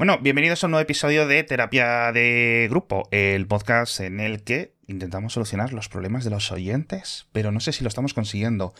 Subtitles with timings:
[0.00, 4.72] Bueno, bienvenidos a un nuevo episodio de Terapia de Grupo, el podcast en el que
[4.86, 8.72] intentamos solucionar los problemas de los oyentes, pero no sé si lo estamos consiguiendo.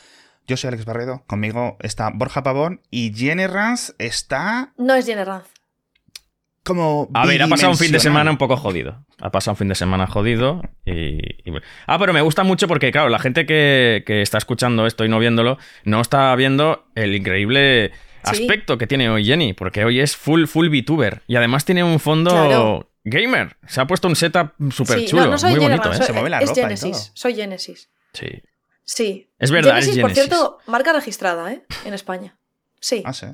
[0.46, 5.24] Yo soy Alex Barredo, conmigo está Borja Pavón y Jenny Ranz está No es Jenny
[5.24, 5.44] Ranz.
[6.64, 7.10] como...
[7.12, 9.04] A ver, ha pasado un fin de semana un poco jodido.
[9.20, 11.18] Ha pasado un fin de semana jodido y...
[11.20, 11.52] y-
[11.86, 15.10] Ah, pero me gusta mucho porque, claro, la gente que, que está escuchando esto y
[15.10, 17.92] no viéndolo, no está viendo el increíble
[18.24, 18.42] Sí.
[18.42, 21.22] aspecto que tiene hoy Jenny, porque hoy es full, full VTuber.
[21.26, 22.90] Y además tiene un fondo Claro.
[23.04, 23.56] gamer.
[23.66, 25.96] Se ha puesto un setup súper sí, chulo, no, no soy muy Jenny bonito, ¿eh?
[25.96, 26.90] soy- Se mueve la es ropa y Genesis.
[26.92, 27.10] todo.
[27.14, 27.90] Soy Genesis.
[28.12, 28.26] Sí.
[28.84, 29.30] Sí.
[29.38, 30.28] Es verdad, Genesis, es por Genesis.
[30.30, 31.62] cierto, marca registrada, ¿eh?
[31.84, 32.36] En España.
[32.80, 33.02] Sí.
[33.04, 33.26] Ah, sí.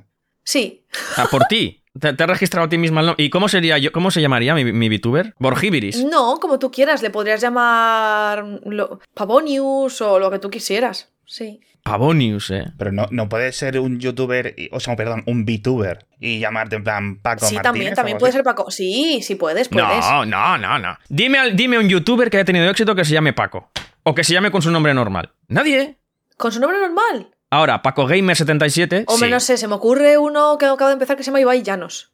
[0.45, 0.85] Sí.
[1.17, 1.83] Ah, por ti.
[1.99, 3.25] Te, te has registrado a ti misma el nombre.
[3.25, 3.91] ¿Y cómo sería yo?
[3.91, 5.35] ¿Cómo se llamaría mi, mi VTuber?
[5.39, 6.05] Borgibiris.
[6.05, 7.03] No, como tú quieras.
[7.03, 11.11] Le podrías llamar lo- Pavonius o lo que tú quisieras.
[11.25, 11.61] Sí.
[11.87, 12.65] Pavonius, eh.
[12.77, 16.77] Pero no, no puede ser un youtuber, y- o sea, perdón, un VTuber y llamarte
[16.77, 17.63] en plan Paco sí, Martínez.
[17.63, 18.71] también, también puede ser Paco.
[18.71, 19.89] Sí, sí puedes, puedes.
[20.05, 20.99] No, no, no, no.
[21.09, 23.71] Dime, al- dime un youtuber que haya tenido éxito que se llame Paco.
[24.03, 25.33] O que se llame con su nombre normal.
[25.49, 25.97] Nadie.
[26.37, 27.29] Con su nombre normal.
[27.51, 29.05] Ahora, Paco Gamer 77.
[29.07, 29.33] Hombre, sí.
[29.33, 32.13] no sé, se me ocurre uno que acaba de empezar que se llama Ibai Llanos.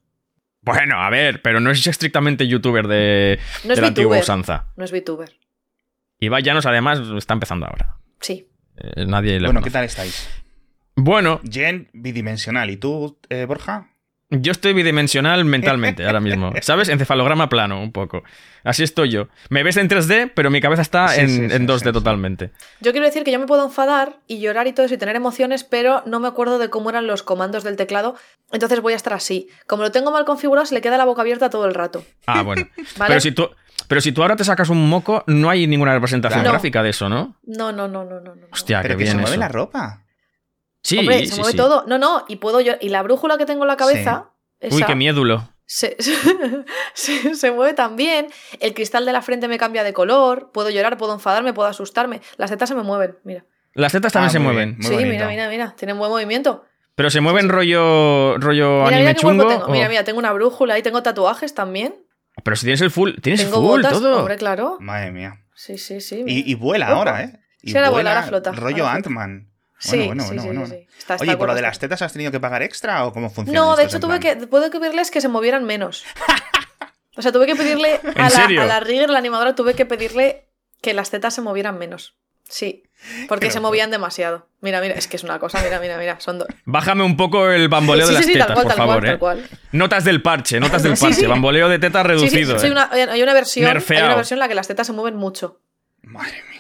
[0.60, 4.66] Bueno, a ver, pero no es estrictamente youtuber de, No es de la antigua usanza.
[4.77, 5.32] No es VTuber.
[6.20, 7.97] Ibai Llanos, además, está empezando ahora.
[8.20, 8.47] Sí.
[8.83, 9.64] Eh, nadie le Bueno, conoce.
[9.70, 10.28] ¿qué tal estáis?
[10.97, 12.69] Bueno, Jen, bidimensional.
[12.70, 13.88] ¿Y tú, eh, Borja?
[14.41, 16.52] Yo estoy bidimensional mentalmente ahora mismo.
[16.62, 16.88] ¿Sabes?
[16.88, 18.22] Encefalograma plano, un poco.
[18.64, 19.28] Así estoy yo.
[19.50, 21.84] Me ves en 3D, pero mi cabeza está Sí, en, sí, sí, en 2D sí,
[21.86, 21.92] sí.
[21.92, 22.50] totalmente.
[22.80, 25.16] Yo quiero decir que yo me puedo enfadar y llorar y todo eso y tener
[25.16, 28.14] emociones, pero no me acuerdo de cómo eran los comandos del teclado.
[28.53, 29.48] Entonces voy a estar así.
[29.66, 32.05] Como lo tengo mal configurado, se le queda la boca abierta todo el rato.
[32.27, 32.62] Ah, bueno.
[32.97, 33.08] ¿Vale?
[33.08, 33.50] Pero si tú.
[33.88, 36.55] Pero si tú ahora te sacas un moco, no hay ninguna representación Claro.
[36.55, 37.36] gráfica de eso, ¿no?
[37.44, 38.34] No, no, no, no, no.
[38.36, 38.47] no.
[38.53, 39.41] Hostia, Pero qué que se bien mueve eso.
[39.41, 40.03] la ropa.
[40.83, 41.56] Sí, Hombre, sí, se mueve sí.
[41.56, 41.84] todo.
[41.86, 42.72] No, no, y puedo yo.
[42.80, 44.30] Y la brújula que tengo en la cabeza.
[44.61, 45.48] Uy, esa, qué miédulo.
[45.64, 45.97] se,
[46.94, 48.27] se, se mueve también.
[48.61, 50.50] El cristal de la frente me cambia de color.
[50.53, 52.20] Puedo llorar, puedo enfadarme, puedo asustarme.
[52.36, 53.44] Las tetas se me mueven, mira.
[53.75, 54.75] Las tetas también Ah, se muy mueven.
[54.76, 55.10] muy sí, bonito.
[55.10, 55.75] mira, mira, mira.
[55.76, 56.65] Tienen buen movimiento.
[56.94, 59.47] Pero se mueven rollo, rollo Mira, anime mira chungo.
[59.47, 59.69] tengo.
[59.69, 61.94] Mira, mira, tengo una brújula y tengo tatuajes también.
[62.44, 64.19] Pero si tienes el full, tienes Tengo full botas, todo.
[64.19, 64.76] hombre, claro.
[64.81, 65.38] Madre mía.
[65.54, 66.22] Sí, sí, sí.
[66.26, 66.97] Y, vuela Ojo.
[66.99, 67.41] ahora, ¿eh?
[67.62, 68.87] Y Sí, ahora vuela, ahora flota, Rollo.
[68.87, 69.49] Ant-Man.
[69.91, 70.87] Sí, bueno, bueno, sí, bueno, sí, bueno.
[70.88, 70.97] sí.
[70.98, 73.12] Está- está Oye, ¿y por lo de las tetas has tenido que pagar extra o
[73.12, 73.59] cómo funciona?
[73.59, 76.04] No, de hecho tuve que, puedo que pedirles que se movieran menos.
[77.15, 80.47] O sea, tuve que pedirle a la, a la Rigger, la animadora, tuve que pedirle
[80.81, 82.16] que las tetas se movieran menos.
[82.48, 82.84] Sí,
[83.28, 84.48] porque se movían demasiado.
[84.62, 86.49] Mira, mira, es que es una cosa, mira, mira, mira, son dos.
[86.64, 88.94] Bájame un poco el bamboleo Sí, de las sí, tal tetas, cual, por tal favor,
[89.00, 89.10] cual, eh.
[89.10, 89.59] tal cual.
[89.72, 91.26] Notas del parche, notas del parche.
[91.26, 92.56] Bamboleo de tetas reducido.
[92.62, 92.70] eh.
[92.70, 95.60] una- hay una versión, hay una versión en la que las tetas se mueven mucho.
[96.03, 96.51] Madre mía.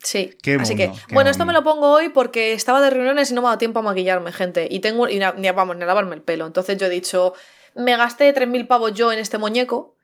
[0.00, 2.90] Sí, Qué así mundo, que, qué bueno, esto me lo pongo hoy porque estaba de
[2.90, 4.68] reuniones y no me ha dado tiempo a maquillarme, gente.
[4.70, 6.46] Y tengo, y ni, a- vamos, ni a lavarme el pelo.
[6.46, 7.34] Entonces yo he dicho,
[7.74, 9.96] me gasté 3.000 pavos yo en este muñeco,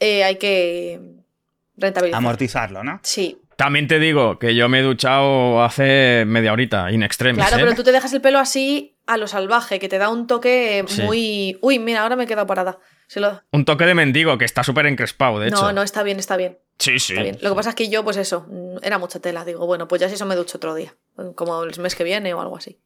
[0.00, 0.98] eh, hay que
[1.76, 2.18] rentabilizar.
[2.18, 3.00] Amortizarlo, ¿no?
[3.02, 7.44] Sí, También te digo que yo me he duchado hace media horita, in extremis.
[7.44, 7.60] claro, ¿eh?
[7.66, 10.84] pero tú te dejas el pelo así a lo salvaje, que te da un toque
[10.88, 11.02] Sí.
[11.02, 11.58] muy...
[11.60, 12.78] Uy, mira, ahora me he quedado parada.
[13.06, 15.62] Se lo- Un toque de mendigo que está súper encrespado, de hecho.
[15.62, 16.58] No, no, está bien, está bien.
[16.78, 17.12] Sí, sí.
[17.12, 17.38] Está bien.
[17.40, 18.46] Lo que pasa es que yo, pues eso,
[18.82, 19.44] era mucha tela.
[19.44, 20.94] Digo, bueno, pues ya si eso me ducho otro día.
[21.36, 22.78] Como el mes que viene o algo así.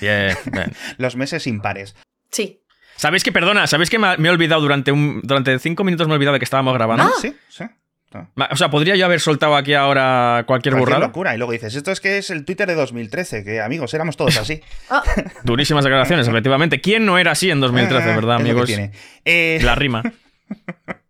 [0.00, 0.72] Bien, bien.
[0.98, 1.94] Los meses impares.
[2.30, 2.60] Sí.
[2.96, 6.12] ¿Sabéis que, perdona, sabéis que me, me he olvidado durante un durante cinco minutos me
[6.14, 7.04] he olvidado de que estábamos grabando?
[7.04, 7.10] ¿No?
[7.20, 7.64] Sí, sí.
[8.12, 8.30] No.
[8.52, 11.06] O sea, podría yo haber soltado aquí ahora cualquier Cualquier burrada.
[11.08, 11.34] locura.
[11.34, 14.36] Y luego dices, esto es que es el Twitter de 2013, que amigos, éramos todos
[14.36, 14.60] así.
[14.90, 15.02] Ah,
[15.42, 16.80] Durísimas declaraciones, efectivamente.
[16.80, 18.66] ¿Quién no era así en 2013, Ah, verdad, amigos?
[18.66, 18.92] tiene.
[19.24, 20.02] Eh, La rima.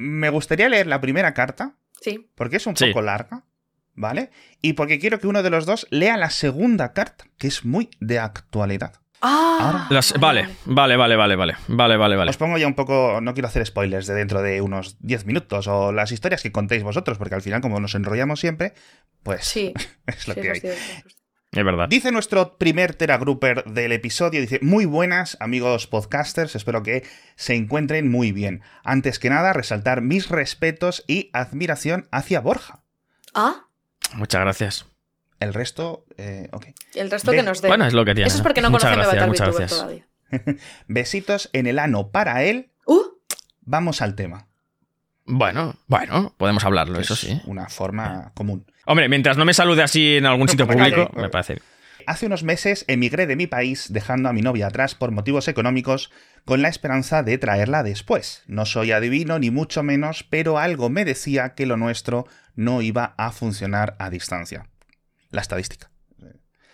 [0.00, 2.30] Me gustaría leer la primera carta, sí.
[2.34, 2.86] porque es un Sí.
[2.88, 3.44] poco larga,
[3.94, 4.30] ¿vale?
[4.62, 7.90] Y porque quiero que uno de los dos lea la segunda carta, que es muy
[8.00, 8.94] de actualidad.
[9.22, 9.58] Ah.
[9.60, 9.86] Ahora.
[9.90, 11.54] Las- vale, vale, vale, vale, vale.
[11.68, 12.30] Vale, vale, vale.
[12.30, 15.66] Os pongo ya un poco, no quiero hacer spoilers de dentro de unos 10 minutos
[15.68, 18.72] o las historias que contéis vosotros, porque al final como nos enrollamos siempre,
[19.22, 19.74] pues Sí.
[20.06, 20.56] es lo sí, que hay.
[20.56, 21.10] es cierto,
[21.52, 21.88] es verdad.
[21.88, 28.10] Dice nuestro primer teragrouper del episodio, dice, muy buenas amigos podcasters, espero que se encuentren
[28.10, 28.62] muy bien.
[28.84, 32.84] Antes que nada, resaltar mis respetos y admiración hacia Borja.
[33.34, 33.66] Ah,
[34.14, 34.86] Muchas gracias.
[35.38, 36.66] El resto, eh, ok.
[36.94, 37.68] el resto que nos dé.
[37.68, 38.28] Bueno, es lo que tiene.
[38.28, 39.80] Eso es porque no muchas conoce gracias, muchas gracias.
[39.80, 40.06] todavía.
[40.86, 42.72] Besitos en el ano para él.
[42.84, 43.00] Uh,
[43.62, 44.49] Vamos al tema.
[45.30, 47.40] Bueno, bueno, podemos hablarlo, eso es sí.
[47.46, 48.66] Una forma común.
[48.84, 51.64] Hombre, mientras no me salude así en algún sitio Vale, público, me parece bien.
[52.06, 56.10] Hace unos meses emigré de mi país dejando a mi novia atrás por motivos económicos
[56.44, 58.42] con la esperanza de traerla después.
[58.46, 63.14] No soy adivino ni mucho menos, pero algo me decía que lo nuestro no iba
[63.16, 64.66] a funcionar a distancia.
[65.30, 65.89] La estadística.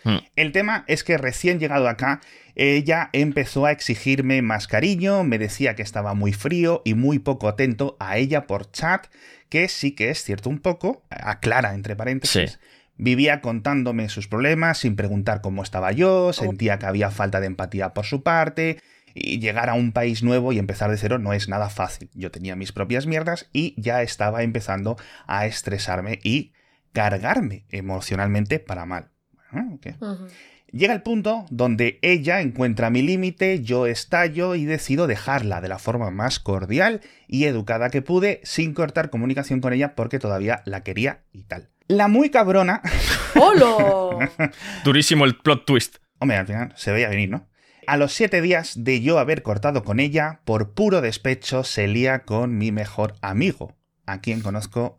[0.06, 0.19] Hmm.
[0.37, 2.20] El tema es que recién llegado acá,
[2.55, 7.49] ella empezó a exigirme más cariño, me decía que estaba muy frío y muy poco
[7.49, 9.08] atento a ella por chat,
[9.49, 12.53] que sí que es cierto un poco, aclara entre paréntesis.
[12.53, 12.58] Sí.
[12.99, 17.93] Vivía contándome sus problemas sin preguntar cómo estaba yo, sentía que había falta de empatía
[17.93, 18.79] por su parte,
[19.12, 22.11] y llegar a un país nuevo y empezar de cero no es nada fácil.
[22.14, 26.53] Yo tenía mis propias mierdas y ya estaba empezando a estresarme y
[26.93, 29.16] cargarme emocionalmente para mal.
[29.52, 30.28] Ujú.
[30.72, 35.78] Llega el punto donde ella encuentra mi límite, yo estallo y decido dejarla de la
[35.78, 40.82] forma más cordial y educada que pude, sin cortar comunicación con ella porque todavía la
[40.82, 41.69] quería y tal.
[41.88, 42.82] La muy cabrona,
[43.37, 44.19] ¡Holo!
[44.84, 45.96] Durísimo el plot twist.
[46.19, 47.48] hombre, al final se veía venir, ¿no?
[47.87, 52.25] A los siete días de yo haber cortado con ella, por puro despecho se lía
[52.25, 53.76] con mi mejor amigo,
[54.06, 54.98] a quien conozco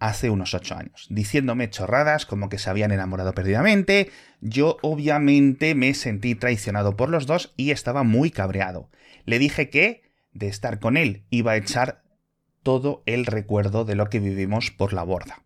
[0.00, 4.10] hace unos ocho años, diciéndome chorradas como que se habían enamorado perdidamente.
[4.40, 8.90] Yo obviamente me sentí traicionado por los dos y estaba muy cabreado.
[9.26, 10.02] Le dije que,
[10.32, 12.02] de estar con él, iba a echar
[12.62, 15.42] todo el recuerdo de lo que vivimos por la borda.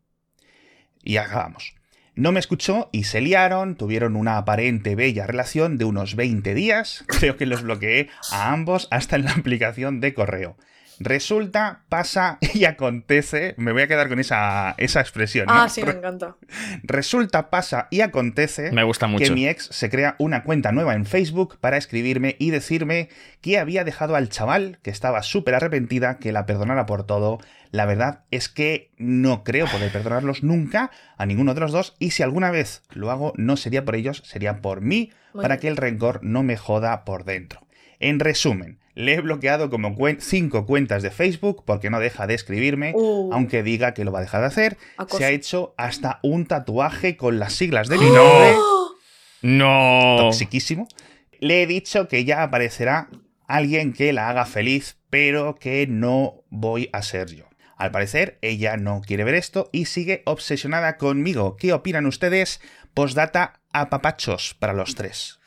[1.02, 1.74] Y acabamos.
[2.14, 7.04] No me escuchó y se liaron, tuvieron una aparente bella relación de unos 20 días,
[7.08, 10.56] creo que los bloqueé a ambos hasta en la aplicación de correo.
[11.00, 15.46] Resulta, pasa y acontece, me voy a quedar con esa, esa expresión.
[15.46, 15.52] ¿no?
[15.54, 16.36] Ah, sí, me encanta.
[16.82, 19.34] Resulta, pasa y acontece Me gusta que mucho.
[19.34, 23.08] mi ex se crea una cuenta nueva en Facebook para escribirme y decirme
[23.40, 27.38] que había dejado al chaval, que estaba súper arrepentida, que la perdonara por todo.
[27.70, 32.12] La verdad es que no creo poder perdonarlos nunca a ninguno de los dos y
[32.12, 35.60] si alguna vez lo hago no sería por ellos, sería por mí, Muy para bien.
[35.60, 37.66] que el rencor no me joda por dentro.
[37.98, 42.34] En resumen, le he bloqueado como cuen- cinco cuentas de Facebook porque no deja de
[42.34, 43.30] escribirme, Uh.
[43.32, 44.76] aunque diga que lo va a dejar de hacer.
[44.96, 45.18] Acoso.
[45.18, 48.14] Se ha hecho hasta un tatuaje con las siglas de mi ¡No!
[48.14, 48.54] nombre
[49.42, 50.16] No.
[50.18, 50.88] toxiquísimo.
[51.40, 53.08] Le he dicho que ya aparecerá
[53.46, 57.44] alguien que la haga feliz, pero que no voy a ser yo.
[57.76, 61.56] Al parecer, ella no quiere ver esto y sigue obsesionada conmigo.
[61.56, 62.60] ¿Qué opinan ustedes?
[62.94, 65.40] Postdata apapachos para los tres.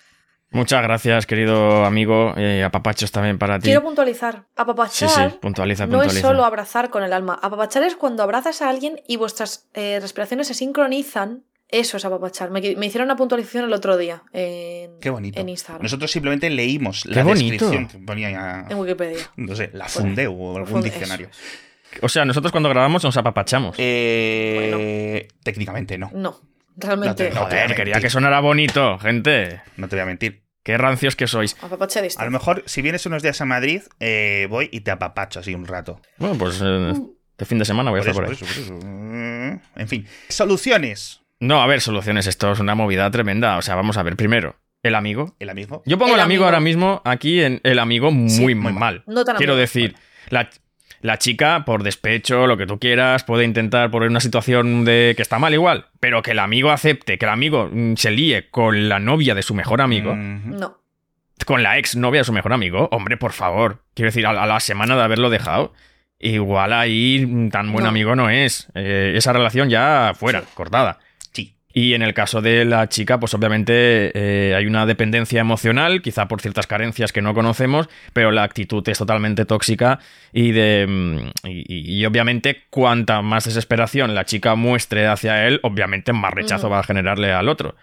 [0.52, 2.34] Muchas gracias, querido amigo.
[2.38, 3.66] Eh, apapachos también para ti.
[3.66, 4.36] Quiero puntualizar.
[4.36, 6.28] Sí, Apapachar sí, puntualiza, no es puntualiza.
[6.28, 7.38] solo abrazar con el alma.
[7.42, 11.44] Apapachar es cuando abrazas a alguien y vuestras eh, respiraciones se sincronizan.
[11.70, 12.50] Eso es apapachar.
[12.50, 15.38] Me, me hicieron una puntualización el otro día en, Qué bonito.
[15.42, 17.66] en Instagram, Nosotros simplemente leímos la Qué bonito.
[17.70, 19.30] descripción que ponía, en Wikipedia.
[19.36, 21.28] no sé, la Fundeu o algún Funde- diccionario.
[21.28, 23.76] eso O sea, nosotros cuando grabamos nos apapachamos.
[23.80, 26.10] Eh, Técnicamente no.
[26.14, 26.40] No,
[26.78, 27.10] realmente.
[27.10, 29.62] No te- no te- Joder, quería que sonara bonito, gente.
[29.76, 30.44] No te voy a mentir.
[30.64, 31.56] Qué rancios que sois.
[31.62, 35.40] Apapachar A lo mejor, si vienes unos días a Madrid, eh, voy y te apapacho
[35.40, 36.02] así un rato.
[36.18, 36.94] Bueno, pues eh,
[37.38, 38.54] de fin de semana voy a Por estar eso, por ahí.
[38.54, 39.62] por eso, por eso.
[39.78, 40.06] En fin.
[40.30, 41.22] Soluciones.
[41.40, 42.28] No, a ver, soluciones.
[42.28, 43.58] Esto es una movida tremenda.
[43.58, 44.16] O sea, vamos a ver.
[44.16, 45.36] Primero, el amigo.
[45.40, 45.84] El amigo.
[45.86, 46.46] Yo pongo el, El amigo, amigo.
[46.46, 49.04] ahora mismo aquí en el amigo muy, Sí, muy mal.
[49.08, 49.62] No tan Quiero amigo.
[49.62, 49.96] decir,
[50.30, 50.50] la,
[51.02, 55.22] la chica, por despecho, lo que tú quieras, puede intentar poner una situación de que
[55.22, 58.90] está mal igual, pero que el amigo acepte, que el amigo mm, se líe con
[58.90, 60.16] la novia de su mejor amigo.
[60.16, 60.80] No.
[61.46, 63.84] con la ex novia de su mejor amigo, hombre, por favor.
[63.94, 65.74] Quiero decir, a, a la semana de haberlo dejado,
[66.20, 67.90] igual ahí mm, tan buen No.
[67.90, 68.68] amigo no es.
[68.74, 71.00] Eh, esa relación ya fuera, cortada.
[71.78, 76.28] Y en el caso de la chica, pues obviamente eh, hay una dependencia emocional, quizá
[76.28, 80.00] por ciertas carencias que no conocemos, pero la actitud es totalmente tóxica
[80.34, 86.14] y de mm, y, y obviamente cuanta más desesperación la chica muestre hacia él, obviamente
[86.14, 87.76] más rechazo va a generarle al otro.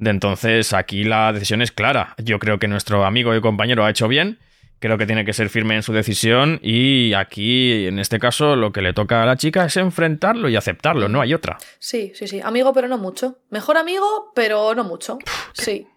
[0.00, 2.16] De entonces aquí la decisión es clara.
[2.18, 4.38] Yo creo que nuestro amigo y compañero ha hecho bien.
[4.80, 8.72] Creo que tiene que ser firme en su decisión y aquí, en este caso, lo
[8.72, 11.58] que le toca a la chica es enfrentarlo y aceptarlo, no hay otra.
[11.78, 12.40] Sí, sí, sí.
[12.42, 13.38] Amigo, pero no mucho.
[13.50, 15.18] Mejor amigo, pero no mucho.
[15.52, 15.88] Sí.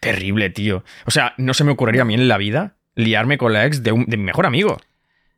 [0.00, 0.84] Terrible, tío.
[1.06, 3.82] O sea, no se me ocurriría a mí en la vida liarme con la ex
[3.82, 4.78] de, un, de mi mejor amigo.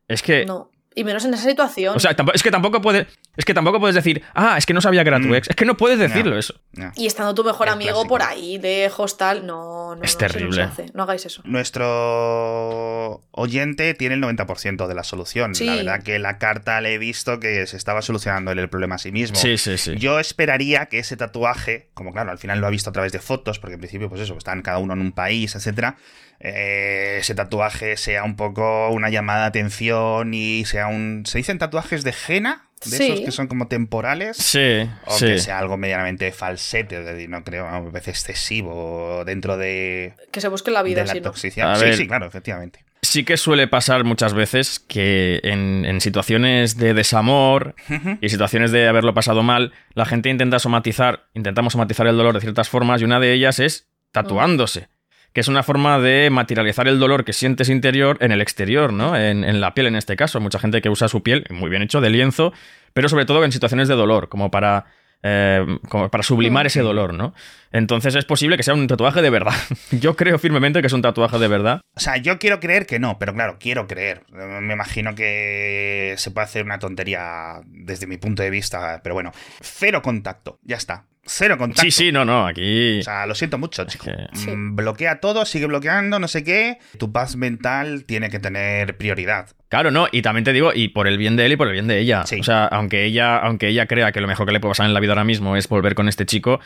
[0.07, 0.45] Es que.
[0.45, 0.71] No.
[0.99, 1.95] Y menos en esa situación.
[1.95, 3.07] O sea, es que tampoco puedes.
[3.37, 5.35] Es que tampoco puedes decir, ah, es que no sabía que era tu Mm.
[5.35, 5.49] ex.
[5.49, 6.39] Es que no puedes decirlo No.
[6.39, 6.55] eso.
[6.73, 6.91] No.
[6.95, 8.09] y estando tu mejor Es amigo clásico.
[8.09, 10.03] por ahí, de hostal, no, no.
[10.03, 10.47] Es no, terrible.
[10.49, 10.85] No, se hace.
[10.93, 11.41] No hagáis eso.
[11.45, 15.55] Nuestro oyente tiene el 90% de la solución.
[15.55, 15.65] Sí.
[15.65, 18.97] La verdad que la carta le he visto que se estaba solucionando el problema a
[18.97, 19.37] sí mismo.
[19.37, 19.95] Sí, sí, sí.
[19.97, 23.19] Yo esperaría que ese tatuaje, como claro, al final lo ha visto a través de
[23.19, 25.97] fotos, porque en principio, pues eso, están cada uno en un país, etcétera.
[26.39, 31.23] Eh, ese tatuaje sea un poco una llamada de atención y sea un.
[31.25, 32.65] ¿Se dicen tatuajes de henna?
[32.85, 33.03] De Sí.
[33.11, 34.37] esos que son como temporales.
[34.37, 35.25] Sí, O sí.
[35.25, 40.71] que sea algo medianamente falsete, no creo, me parece excesivo dentro de, Que se busque
[40.71, 41.73] la vida, de la toxicidad.
[41.73, 41.95] A sí, ver.
[41.97, 42.85] sí, claro, efectivamente.
[43.01, 47.75] sí que suele pasar muchas veces que en, en situaciones de desamor
[48.21, 52.39] y situaciones de haberlo pasado mal, la gente intenta somatizar, intentamos somatizar el dolor de
[52.41, 54.87] ciertas formas y una de ellas es tatuándose.
[55.33, 59.15] Que es una forma de materializar el dolor que sientes interior en el exterior, ¿no?
[59.15, 60.39] En, en la piel en este caso.
[60.39, 62.51] Mucha gente que usa su piel, muy bien hecho, de lienzo,
[62.93, 64.85] pero sobre todo en situaciones de dolor, como para
[65.21, 67.33] eh, como para sublimar ese dolor, ¿no?
[67.73, 69.53] Entonces es posible que sea un tatuaje de verdad.
[69.91, 71.81] Yo creo firmemente que es un tatuaje de verdad.
[71.95, 74.23] O sea, yo quiero creer que no, pero claro, quiero creer.
[74.29, 79.31] Me imagino que se puede hacer una tontería desde mi punto de vista, pero bueno,
[79.59, 81.05] cero contacto, ya está.
[81.31, 81.83] Cero contacto.
[81.83, 82.99] Sí, sí, no, no, aquí...
[82.99, 84.05] O sea, lo siento mucho, chico.
[84.05, 84.49] que- Sí.
[84.49, 86.79] Mm, Bloquea todo, sigue bloqueando, no sé qué.
[86.97, 89.49] Tu paz mental tiene que tener prioridad.
[89.69, 91.73] Claro, no, y también te digo, y por el bien de él y por el
[91.73, 92.25] bien de ella.
[92.25, 92.39] Sí.
[92.39, 94.93] O sea, aunque ella, aunque ella crea que lo mejor que le puede pasar en
[94.95, 96.59] la vida ahora mismo es volver con este chico,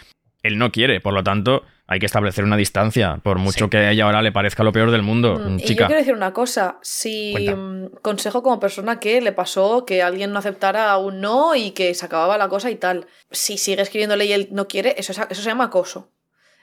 [0.44, 3.70] él no quiere, por lo tanto, hay que establecer una distancia, por mucho Sí.
[3.70, 5.88] que a ella ahora le parezca lo peor del mundo, Mm, Y yo chica.
[5.88, 7.56] quiero decir una cosa, si Cuenta.
[7.56, 11.94] mm, consejo como persona que le pasó que alguien no aceptara un no y que
[11.96, 15.18] se acababa la cosa y tal, si sigue escribiéndole y él no quiere, eso, es-
[15.30, 16.10] eso se llama acoso.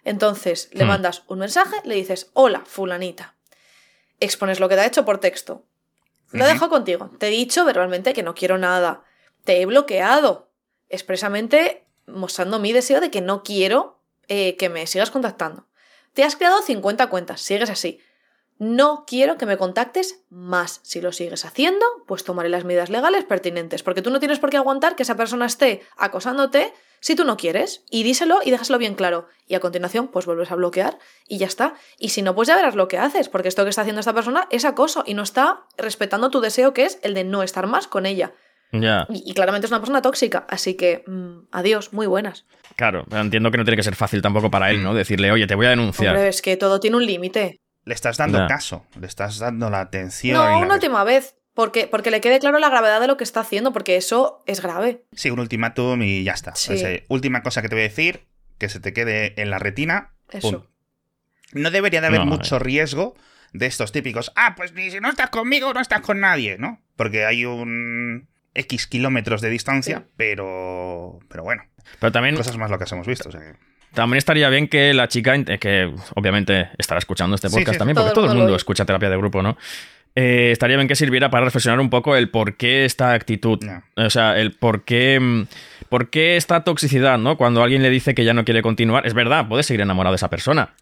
[0.05, 0.89] Entonces, le Hmm.
[0.89, 3.35] mandas un mensaje, le dices, hola, fulanita.
[4.21, 5.65] Expones lo que te ha hecho por texto.
[6.33, 6.53] Lo Ujú.
[6.53, 7.11] dejo contigo.
[7.19, 9.03] Te he dicho verbalmente que no quiero nada.
[9.45, 10.51] Te he bloqueado.
[10.89, 15.67] Expresamente mostrando mi deseo de que no quiero eh, que me sigas contactando.
[16.15, 18.01] Te has creado 50 cuentas, sigues así.
[18.59, 20.81] No quiero que me contactes más.
[20.83, 24.51] Si lo sigues haciendo, pues tomaré las medidas legales pertinentes, porque tú no tienes por
[24.51, 27.85] qué aguantar que esa persona esté acosándote si tú no quieres.
[27.89, 29.29] Y díselo y déjaselo bien claro.
[29.47, 31.75] Y a continuación, pues vuelves a bloquear y ya está.
[31.99, 34.13] Y si no, pues ya verás lo que haces, porque esto que está haciendo esta
[34.13, 37.67] persona es acoso y no está respetando tu deseo, que es el de no estar
[37.67, 38.35] más con ella.
[38.73, 42.47] Ya, Y, y claramente es una persona tóxica, así que mm, adiós, muy buenas.
[42.77, 44.95] claro, entiendo que no tiene que ser fácil tampoco para él, ¿no?
[44.95, 46.15] Decirle, oye, te voy a denunciar.
[46.15, 47.61] Hombre, es que todo tiene un límite.
[47.85, 48.47] Le estás dando Ya.
[48.47, 50.37] caso, le estás dando la atención.
[50.37, 51.35] No, y la- una última vez.
[51.53, 54.63] Porque, porque le quede claro la gravedad de lo que está haciendo, porque eso es
[54.63, 55.05] grave.
[55.13, 56.55] Sí, un ultimátum y ya está.
[56.55, 56.77] Sí.
[57.09, 60.13] Última cosa que te voy a decir, que se te quede en la retina.
[60.31, 60.69] Eso.
[61.53, 62.61] No debería de haber No, mucho eh.
[62.61, 63.17] riesgo
[63.53, 64.33] de estos típicos.
[64.37, 66.81] Ah, pues ni si no estás conmigo, no estás con nadie, ¿no?
[66.95, 70.05] Porque hay un X kilómetros de distancia, Sí.
[70.17, 71.19] pero.
[71.29, 71.63] Pero bueno,
[71.99, 73.29] Pero también, cosas más locas hemos visto.
[73.29, 73.55] o sea que-
[73.95, 77.97] también estaría bien que la chica, eh, que obviamente estará escuchando este podcast sí, también,
[77.97, 79.57] todo porque todo el mundo lo- escucha terapia de grupo, ¿no?
[80.17, 83.59] Eh, estaría bien que sirviera para reflexionar un poco el por qué esta actitud,
[83.97, 85.47] o sea, el por qué, mm,
[85.89, 87.37] por qué esta toxicidad, ¿no?
[87.37, 90.17] Cuando alguien le dice que ya no quiere continuar, es verdad, puede seguir enamorado de
[90.17, 90.75] esa persona.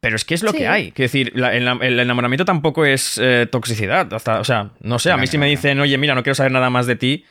[0.00, 0.58] Pero es que es lo Sí.
[0.58, 0.92] que hay.
[0.92, 4.12] Quiero decir, la- el, el enamoramiento tampoco es eh, toxicidad.
[4.14, 6.52] Hasta, o sea, no sé, a mí si me dicen, oye, mira, no quiero saber
[6.52, 7.24] nada más de ti,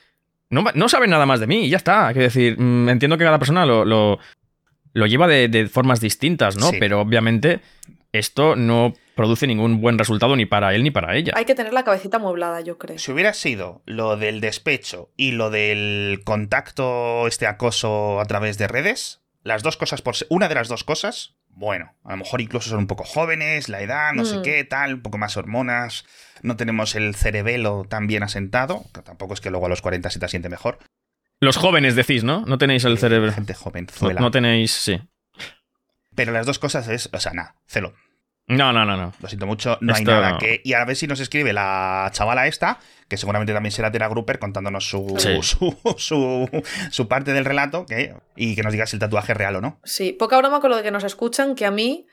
[0.52, 2.08] no, no saben nada más de mí y ya está.
[2.14, 4.20] Quiero decir, mm, entiendo que cada persona lo, lo,
[4.94, 6.70] lo lleva de, de formas distintas, ¿no?
[6.70, 6.78] Sí.
[6.80, 7.60] Pero obviamente
[8.12, 11.34] esto no produce ningún buen resultado ni para él ni para ella.
[11.36, 12.98] Hay que tener la cabecita amueblada, yo creo.
[13.00, 18.68] Si hubiera sido lo del despecho y lo del contacto, este acoso a través de
[18.68, 22.42] redes, las dos cosas por se- una de las dos cosas, bueno, a lo mejor
[22.42, 24.42] incluso son un poco jóvenes, la edad, no sé Mm.
[24.44, 26.06] qué, tal, un poco más hormonas,
[26.42, 30.10] no tenemos el cerebelo tan bien asentado, que tampoco es que luego a los 40
[30.10, 30.80] se te siente mejor.
[31.42, 32.46] Los jóvenes decís, ¿no?
[32.46, 33.32] No tenéis el cerebro.
[33.32, 34.20] Gente No, jovenzuela.
[34.22, 35.00] no tenéis, sí.
[36.16, 37.94] Pero las dos cosas es, o sea, nada, celo.
[38.50, 39.14] No, no, no, no.
[39.22, 40.60] Lo siento mucho, no Esto- hay nada que.
[40.64, 44.40] Y a ver si nos escribe la chavala esta, que seguramente también será Tera Grupper,
[44.40, 45.38] contándonos su, Sí.
[45.42, 46.50] su, su,
[46.92, 49.62] su parte del relato que, y que nos diga si el tatuaje es real o
[49.62, 49.80] no.
[49.84, 52.08] Sí, poca broma con lo de que nos escuchan, que a mí,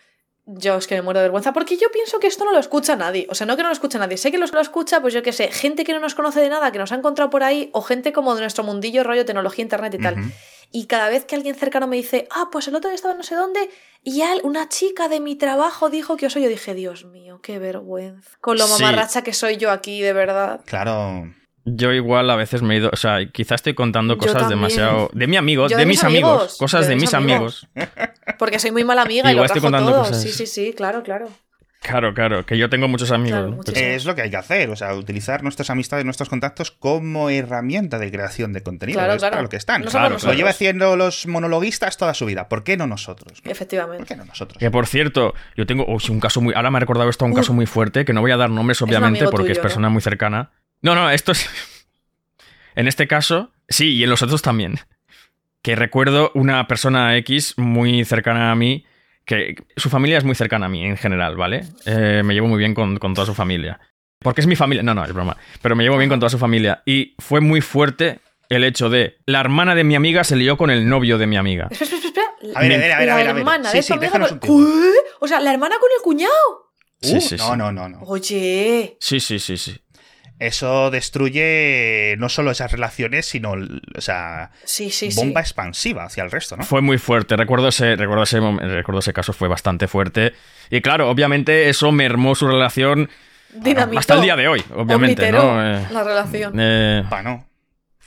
[0.44, 2.94] yo es que me muero de vergüenza, porque yo pienso que esto no lo escucha
[2.96, 3.26] nadie.
[3.30, 4.16] O sea, no que no lo escucha nadie.
[4.16, 6.48] Sé que los lo escucha, pues yo qué sé, gente que no nos conoce de
[6.50, 9.62] nada, que nos ha encontrado por ahí, o gente como de nuestro mundillo, rollo tecnología,
[9.62, 10.16] internet y tal.
[10.78, 13.22] Y cada vez que alguien cercano me dice, ah, pues el otro día estaba no
[13.22, 13.70] sé dónde,
[14.04, 17.58] y una chica de mi trabajo dijo que os soy, yo dije, Dios mío, qué
[17.58, 18.28] vergüenza.
[18.42, 18.82] Con lo Sí.
[18.82, 20.60] mamarracha que soy yo aquí, de verdad.
[20.66, 21.32] Claro.
[21.64, 25.08] Yo igual a veces me he ido, o sea, quizá estoy contando Yo cosas demasiado...
[25.14, 27.66] De mi amigo, Yo de, de mis mis amigos, amigos, cosas de, mis amigos.
[28.38, 30.00] Porque soy muy mala amiga y Igual lo estoy contando todo.
[30.02, 30.22] cosas.
[30.22, 31.28] Sí, sí, sí, claro, claro.
[31.82, 33.38] Claro, claro, que yo tengo muchos amigos.
[33.38, 33.56] Claro, ¿no?
[33.56, 33.74] muchos.
[33.74, 37.30] Pero- Es lo que hay que hacer, o sea, utilizar nuestras amistades, nuestros contactos como
[37.30, 38.98] herramienta de creación de contenido.
[38.98, 39.32] Claro, es claro.
[39.32, 39.82] para lo que están.
[39.82, 40.16] No Claro.
[40.20, 42.48] Lo lleva haciendo los monologuistas toda su vida.
[42.48, 43.40] ¿Por qué no nosotros?
[43.40, 44.04] ¿Por Efectivamente.
[44.06, 44.58] qué no nosotros?
[44.58, 46.54] Que por cierto, yo tengo uy, un caso muy.
[46.54, 48.82] Ahora me ha recordado esto un caso muy fuerte, que no voy a dar nombres,
[48.82, 50.50] obviamente, porque es persona muy cercana.
[50.82, 51.48] No, no, esto es.
[52.74, 54.80] en este caso, sí, y en los otros también.
[55.62, 58.84] Que recuerdo una persona X muy cercana a mí,
[59.26, 61.64] que su familia es muy cercana a mí en general, ¿vale?
[61.84, 63.78] Eh, me llevo muy bien con, con toda su familia.
[64.20, 64.82] Porque es mi familia.
[64.82, 65.36] No, no, es broma.
[65.60, 66.82] Pero me llevo bien con toda su familia.
[66.86, 69.18] Y fue muy fuerte el hecho de.
[69.26, 71.68] La hermana de mi amiga se lió con el novio de mi amiga.
[71.70, 72.26] Espera, espera, espera.
[72.54, 73.40] A ver, a ver, a ver, la a ver, a ver.
[73.40, 74.66] hermana Sí, de sí, amiga déjanos con-.
[75.20, 76.32] O sea, la hermana con el cuñado.
[77.02, 77.56] Sí, Uh, sí, no, sí.
[77.58, 77.98] no, no, no.
[78.06, 78.96] Oye.
[79.00, 79.76] Sí, sí, sí, sí.
[80.38, 83.52] Eso destruye no solo esas relaciones, sino,
[83.96, 85.16] o sea, Sí, sí, sí.
[85.18, 86.62] bomba expansiva hacia el resto, ¿no?
[86.64, 87.36] Fue muy fuerte.
[87.36, 90.34] Recuerdo ese, recuerdo, ese, recuerdo ese caso, fue bastante fuerte.
[90.70, 93.08] Y claro, obviamente eso mermó su relación
[93.54, 93.98] Dinamitó.
[93.98, 95.62] hasta el día de hoy, obviamente, ¿no?
[95.64, 96.52] Eh, la relación.
[96.58, 97.46] eh, Pa, no.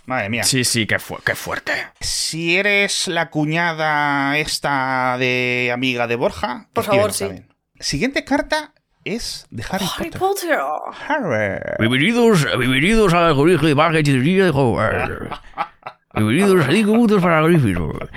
[0.05, 0.43] Madre mía.
[0.43, 1.71] sí, sí, qué, fu- qué fuerte.
[1.99, 7.25] Si eres la cuñada esta de amiga de Borja, Por favor, sí.
[7.25, 7.47] también.
[7.79, 8.73] Siguiente carta
[9.05, 10.19] es de Harry, Harry Potter.
[10.19, 10.59] Potter.
[11.07, 11.59] Harry.
[11.79, 15.39] Bienvenidos, bienvenidos al colegio de marketing de Hogwarts.
[16.13, 18.09] Bienvenidos a 5 puntos para Gryffindor.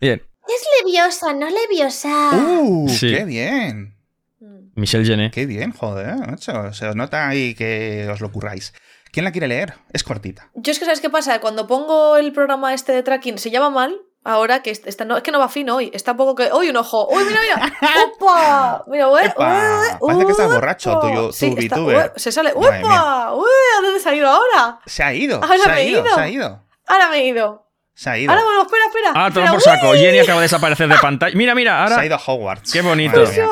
[0.00, 2.30] Bien, Es leviosa, no leviosa.
[2.32, 3.14] Uh, Sí.
[3.14, 3.94] qué bien.
[4.40, 4.70] Mm.
[4.74, 5.30] Michelle Jenner.
[5.30, 6.72] Qué bien, joder, macho.
[6.72, 8.74] Se os nota ahí que os lo curráis.
[9.12, 9.74] ¿Quién la quiere leer?
[9.92, 10.50] Es cortita.
[10.54, 11.40] Yo es que, ¿sabes qué pasa?
[11.40, 13.96] Cuando pongo el programa este de tracking, se llama mal.
[14.24, 15.90] Ahora que está, no, es que no va fino hoy.
[15.94, 16.50] Está un poco que.
[16.52, 17.06] ¡Uy, un ojo!
[17.10, 17.72] ¡Uy, mira, mira!
[18.04, 18.84] ¡Opa!
[18.88, 19.24] Mira, güey.
[19.26, 21.96] Epa, parece que estás borracho, tu yo- tu VTuber.
[21.96, 22.52] ué, se sale.
[22.54, 23.32] ¡Opa!
[23.34, 23.48] ¡Uy!
[23.78, 24.80] ¿A dónde se ha ido ahora?
[24.86, 25.36] Se ha ido.
[25.42, 26.14] Ahora se me he ido, ido.
[26.14, 26.62] se ha ido.
[26.86, 27.64] Ahora me he ido.
[27.94, 28.30] Se ha ido.
[28.32, 29.12] Ahora bueno, espera, espera.
[29.14, 29.92] Ah, toma por saco.
[29.94, 31.34] Jenny acaba de desaparecer de pantalla.
[31.36, 32.06] Mira, mira, Se ha ahora.
[32.06, 32.72] ido a Hogwarts.
[32.72, 33.24] Qué bonito.
[33.32, 33.50] Yo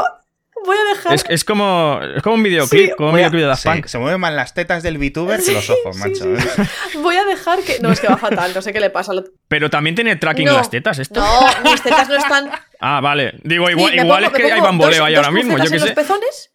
[0.66, 1.14] voy a dejar.
[1.14, 3.68] Es, es como, es como un videoclip, Sí, como un a- videoclip de Daft sí,
[3.70, 3.86] Punk.
[3.86, 6.24] se mueven más las tetas del VTuber que los ojos, Sí, macho.
[6.36, 6.98] sí.
[6.98, 7.78] Voy a dejar que.
[7.80, 9.14] No, es que va fatal, no sé qué le pasa.
[9.14, 10.52] Lo- Pero también tiene tracking No.
[10.54, 11.20] las tetas esto.
[11.20, 12.50] No, mis tetas no están.
[12.80, 13.34] Ah, vale.
[13.44, 15.78] Digo, igual, igual pongo- es que hay bamboleo dos- ahí dos ahora mismo, yo qué
[15.78, 15.86] sé.
[15.86, 16.50] los pezones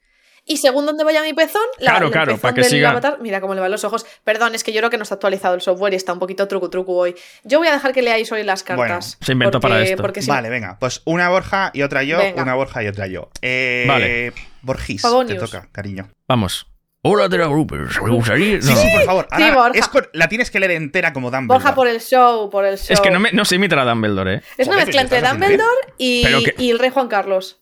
[0.51, 2.89] y según donde vaya mi pezón, la, Claro, el claro, pezón para que siga.
[2.91, 4.05] avatar, mira cómo le van los ojos.
[4.23, 6.47] Perdón, es que yo creo que no está actualizado el software y está un poquito
[6.47, 7.15] truco truco hoy.
[7.43, 9.17] Yo voy a dejar que leáis hoy las Bueno, cartas.
[9.21, 10.01] se inventó porque- para esto.
[10.01, 10.77] porque si- Vale, venga.
[10.79, 12.41] Pues una Borja y otra yo, Venga.
[12.41, 13.29] una Borja y otra yo.
[13.41, 14.33] Eh, Vale.
[14.61, 16.09] Borgis, te toca, cariño.
[16.27, 16.67] Vamos.
[17.03, 17.99] Hola, Teragroupers.
[18.03, 18.61] Me gustaría.
[18.61, 18.75] Sí, no.
[18.75, 19.27] sí, por favor.
[19.35, 19.79] Sí, Ahora Borja.
[19.79, 21.57] es con- la tienes que leer entera como Dumbledore.
[21.63, 22.93] Borja por el show, por el show.
[22.93, 24.41] Es que no, me, no sé imitar a Dumbledore, ¿eh?
[24.57, 25.21] Es una Joder, mezcla entre.
[25.21, 27.59] Dumbledore y, que- y el rey Juan Carlos.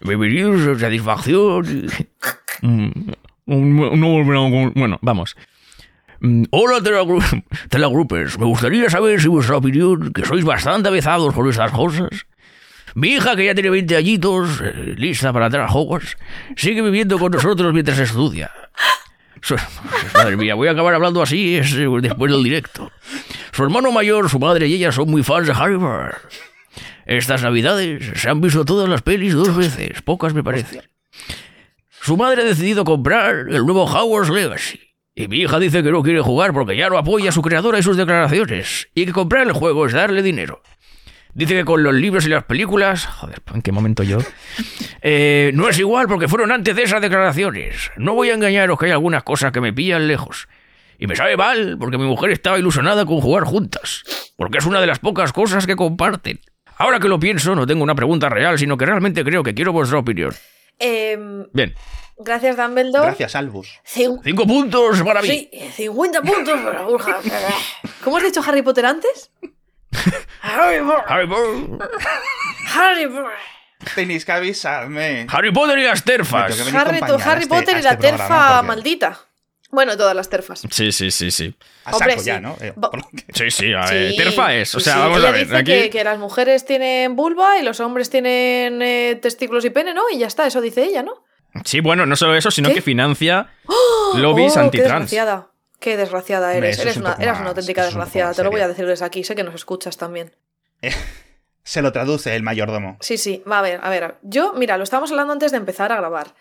[0.00, 1.66] Bienvenidos a satisfacción.
[2.62, 2.90] Mm,
[3.46, 5.34] Bueno, vamos.
[6.20, 6.82] Mm, Hola,
[7.70, 8.38] Telagroupers.
[8.38, 12.26] Me gustaría saber si vuestra opinión, que sois bastante avezados con estas cosas.
[12.94, 16.18] Mi hija, que ya tiene 20 añitos, eh, lista para entrar a Hogwarts,
[16.54, 18.50] sigue viviendo con nosotros mientras estudia.
[20.14, 21.62] Madre mía, voy a acabar hablando así eh,
[22.02, 22.92] después del directo.
[23.52, 26.14] Su hermano mayor, su madre y ella son muy fans de Harry Potter.
[27.10, 30.82] Estas navidades se han visto todas las pelis dos veces, pocas me parecen.
[31.88, 34.78] Su madre ha decidido comprar el nuevo Hogwarts Legacy.
[35.16, 37.80] Y mi hija dice que no quiere jugar porque ya no apoya a su creadora
[37.80, 38.90] y sus declaraciones.
[38.94, 40.62] Y que comprar el juego es darle dinero.
[41.34, 43.06] Dice que con los libros y las películas...
[43.06, 44.18] Joder, ¿en qué momento yo?
[45.02, 47.90] Eh, no es igual porque fueron antes de esas declaraciones.
[47.96, 50.46] No voy a engañaros que hay algunas cosas que me pillan lejos.
[50.96, 54.04] Y me sabe mal porque mi mujer estaba ilusionada con jugar juntas.
[54.36, 56.38] Porque es una de las pocas cosas que comparten.
[56.80, 59.70] Ahora que lo pienso, no tengo una pregunta real, sino que realmente creo que quiero
[59.72, 60.34] vuestra opinión.
[60.78, 61.74] Em, Bien,
[62.16, 63.04] gracias, Dumbledore.
[63.08, 63.80] Gracias, Albus.
[63.84, 65.28] Cin- cinco puntos para mí.
[65.28, 67.18] Sí, 50 puntos para Borja.
[68.04, 69.30] ¿Cómo has dicho Harry Potter antes?
[70.40, 71.04] Harry Potter.
[71.06, 71.88] Harry Potter,
[72.74, 73.26] Harry Potter.
[73.94, 75.26] Tenéis que avisarme.
[75.30, 76.58] Harry Potter y las terfas.
[76.74, 79.20] Harry, este- Potter y este la terfa maldita.
[79.70, 80.62] Bueno, todas las terfas.
[80.70, 81.54] Sí, sí, sí, sí.
[81.84, 82.40] A Hombre, saco ya, sí.
[82.42, 82.56] ¿no?
[82.60, 82.74] Eh,
[83.34, 84.74] Sí, sí, a ver, Sí, terfa es.
[84.74, 84.98] O sea, sí.
[84.98, 85.44] vamos Ella a ver.
[85.44, 85.72] dice Aquí...
[85.72, 90.02] que, que las mujeres tienen vulva y los hombres tienen eh, testículos y pene, ¿no?
[90.12, 91.24] Y ya está, eso dice ella, ¿no?
[91.64, 92.76] Sí, bueno, no solo eso, sino ¿Qué?
[92.76, 93.48] que financia
[94.14, 95.10] lobbies Oh, Qué antitrans.
[95.10, 95.50] desgraciada.
[95.78, 96.78] Qué desgraciada eres.
[96.78, 98.34] Eres es un una, eras más- una auténtica un desgraciada.
[98.34, 99.24] Te lo voy a decir desde aquí.
[99.24, 100.32] Sé que nos escuchas también.
[101.62, 102.96] Se lo traduce el mayordomo.
[103.00, 103.42] Sí, sí.
[103.50, 104.16] Va a ver, a ver.
[104.22, 106.34] Yo, mira, lo estábamos hablando antes de empezar a grabar.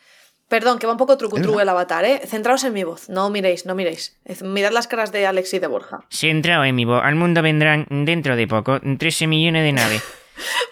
[0.50, 2.22] Perdón, que va un poco trucutru el avatar, ¿eh?
[2.26, 3.08] Centraos en mi voz.
[3.08, 4.18] No miréis, no miréis.
[4.42, 6.02] Mirad las caras de Alex y de Borja.
[6.10, 10.04] Centrado en mi voz, al mundo vendrán dentro de poco 13 millones de naves.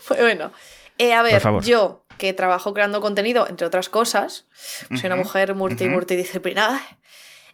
[0.07, 0.51] Pues bueno,
[0.97, 1.63] eh, a ver, Por favor.
[1.65, 4.45] yo que trabajo creando contenido, entre otras cosas,
[4.89, 5.93] soy una mujer multi, ujú.
[5.95, 6.81] multidisciplinada.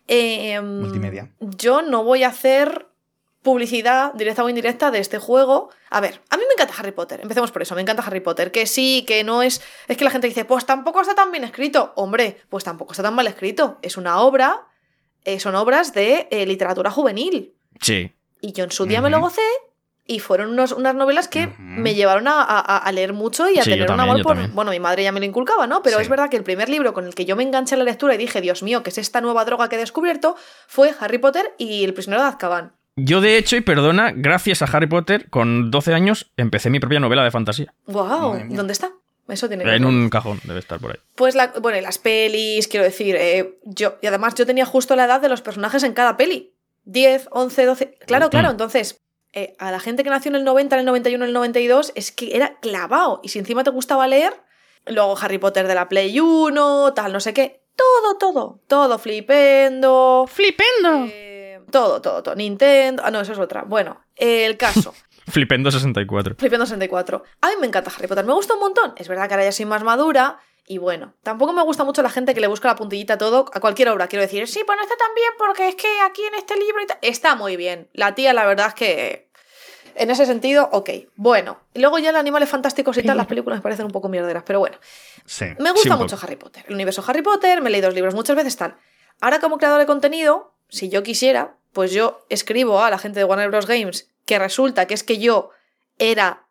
[0.07, 1.31] eh, Multimedia.
[1.39, 2.85] Yo no voy a hacer
[3.43, 5.69] publicidad, directa o indirecta, de este juego.
[5.89, 7.19] A ver, a mí me encanta Harry Potter.
[7.21, 8.51] Empecemos por eso, me encanta Harry Potter.
[8.51, 9.61] Que sí, que no es.
[9.87, 11.93] Es que la gente dice, pues tampoco está tan bien escrito.
[11.95, 13.77] Hombre, pues tampoco está tan mal escrito.
[13.81, 14.67] Es una obra.
[15.25, 17.53] eh, son obras de eh, literatura juvenil.
[17.79, 18.13] Sí.
[18.41, 19.41] Y yo en su día me lo gocé
[20.05, 23.63] y fueron unos- unas novelas que me llevaron a, a- a leer mucho y a
[23.63, 24.49] Sí, tener un también, amor yo por...
[24.53, 25.81] Bueno, mi madre ya me lo inculcaba, ¿no?
[25.81, 26.03] Pero Sí.
[26.03, 28.15] es verdad que el primer libro con el que yo me enganché a la lectura
[28.15, 30.35] y dije, Dios mío, ¿qué es esta nueva droga que he descubierto?
[30.67, 32.73] Fue Harry Potter y El prisionero de Azkaban.
[32.95, 36.99] Yo, de hecho, y perdona, gracias a Harry Potter, con 12 años empecé mi propia
[36.99, 37.73] novela de fantasía.
[37.87, 38.39] ¡Wow!
[38.49, 38.91] ¿Dónde está?
[39.27, 39.85] Eso tiene que En ver.
[39.89, 40.97] un cajón, debe estar por ahí.
[41.15, 44.95] Pues la, bueno, y las pelis, quiero decir, eh, yo, y además yo tenía justo
[44.95, 46.53] la edad de los personajes en cada peli.
[46.85, 47.97] 10, 11, 12.
[48.05, 48.51] Claro, claro, Mm.
[48.51, 49.01] entonces,
[49.31, 51.93] eh, a la gente que nació en el 90, en el 91, en el 92,
[51.95, 53.21] es que era clavado.
[53.23, 54.33] Y si encima te gustaba leer,
[54.85, 57.63] Luego Harry Potter de la Play 1, tal, no sé qué.
[57.77, 60.25] Todo, todo, todo flipendo.
[60.27, 61.05] ¡Flipendo!
[61.09, 61.32] eh,
[61.73, 62.35] todo, todo, todo.
[62.35, 63.03] Nintendo.
[63.05, 63.63] Ah, no, eso es otra.
[63.63, 64.93] Bueno, el caso.
[65.27, 66.35] Flipendo 64.
[66.37, 67.23] Flipendo 64.
[67.41, 68.93] A mí me encanta Harry Potter, me gusta un montón.
[68.97, 70.39] Es verdad que ahora ya soy más madura.
[70.65, 73.45] Y bueno, tampoco me gusta mucho la gente que le busca la puntillita a todo
[73.53, 74.07] a cualquier obra.
[74.07, 76.81] Quiero decir, sí, pues no está tan bien porque es que aquí en este libro
[76.81, 77.89] y tal- está muy bien.
[77.91, 79.29] La tía, la verdad es que
[79.95, 80.89] en ese sentido, ok.
[81.15, 84.07] Bueno, y luego ya los animales fantásticos y tal, las películas me parecen un poco
[84.07, 84.77] mierderas, pero bueno.
[85.25, 85.45] Sí.
[85.59, 86.17] Me gusta Sí, mucho.
[86.21, 86.63] Harry Potter.
[86.67, 88.77] El universo Harry Potter, me he leído los libros muchas veces, tal.
[89.19, 93.25] Ahora, como creador de contenido, si yo quisiera, pues yo escribo a la gente de
[93.25, 93.65] Warner Bros.
[93.67, 95.49] Games que resulta que es que yo
[95.99, 96.47] era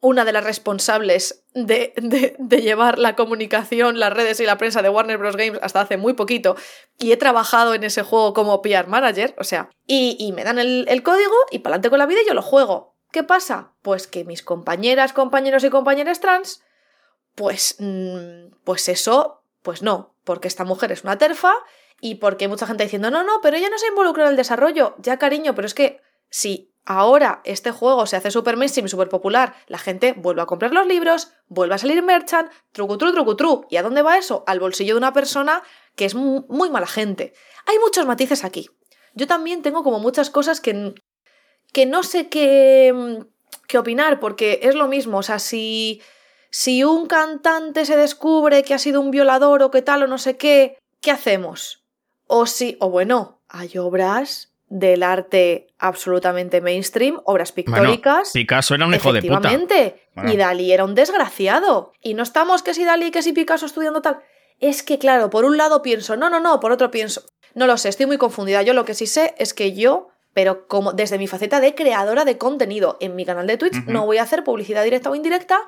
[0.00, 4.82] una de las responsables de, de- de llevar la comunicación, las redes y la prensa
[4.82, 5.36] de Warner Bros.
[5.36, 6.54] Games hasta hace muy poquito
[6.98, 10.84] y he trabajado en ese juego como PR manager, o sea, y, me dan el,
[10.88, 12.94] el código y para adelante con la vida y yo lo juego.
[13.10, 13.72] ¿Qué pasa?
[13.82, 16.60] Pues que mis compañeras, compañeros y compañeras trans
[17.34, 21.52] pues, mm, pues eso, pues no, porque esta mujer es una terfa
[22.00, 24.94] y porque mucha gente diciendo, no, no, pero ella no se involucró en el desarrollo.
[24.98, 29.08] Ya, cariño, pero es que si ahora este juego se hace súper mainstream y súper
[29.08, 33.66] popular, la gente vuelve a comprar los libros, vuelve a salir merchant, trucutru, trucutru.
[33.70, 34.44] ¿Y a dónde va eso?
[34.46, 35.62] Al bolsillo de una persona
[35.96, 37.32] que es mu- muy mala gente.
[37.66, 38.68] Hay muchos matices aquí.
[39.14, 40.94] Yo también tengo como muchas cosas que,
[41.72, 43.24] que no sé qué, mm,
[43.66, 45.18] qué opinar, porque es lo mismo.
[45.18, 46.02] O sea, si,
[46.50, 50.18] si un cantante se descubre que ha sido un violador o qué tal o no
[50.18, 51.82] sé qué, ¿qué hacemos?
[52.26, 58.30] O si, o bueno, hay obras del arte absolutamente mainstream, obras Bueno, pictóricas.
[58.32, 59.50] Picasso era un hijo de puta.
[60.14, 60.32] Bueno.
[60.32, 61.92] Y Dalí era un desgraciado.
[62.00, 64.20] Y no estamos que si Dalí, que si Picasso estudiando tal.
[64.58, 67.22] Es que, claro, por un lado pienso, no, no, no, por otro pienso.
[67.54, 68.62] No lo sé, estoy muy confundida.
[68.62, 72.24] Yo lo que sí sé es que yo, pero como desde mi faceta de creadora
[72.24, 75.60] de contenido en mi canal de Twitch, no voy a hacer publicidad directa o indirecta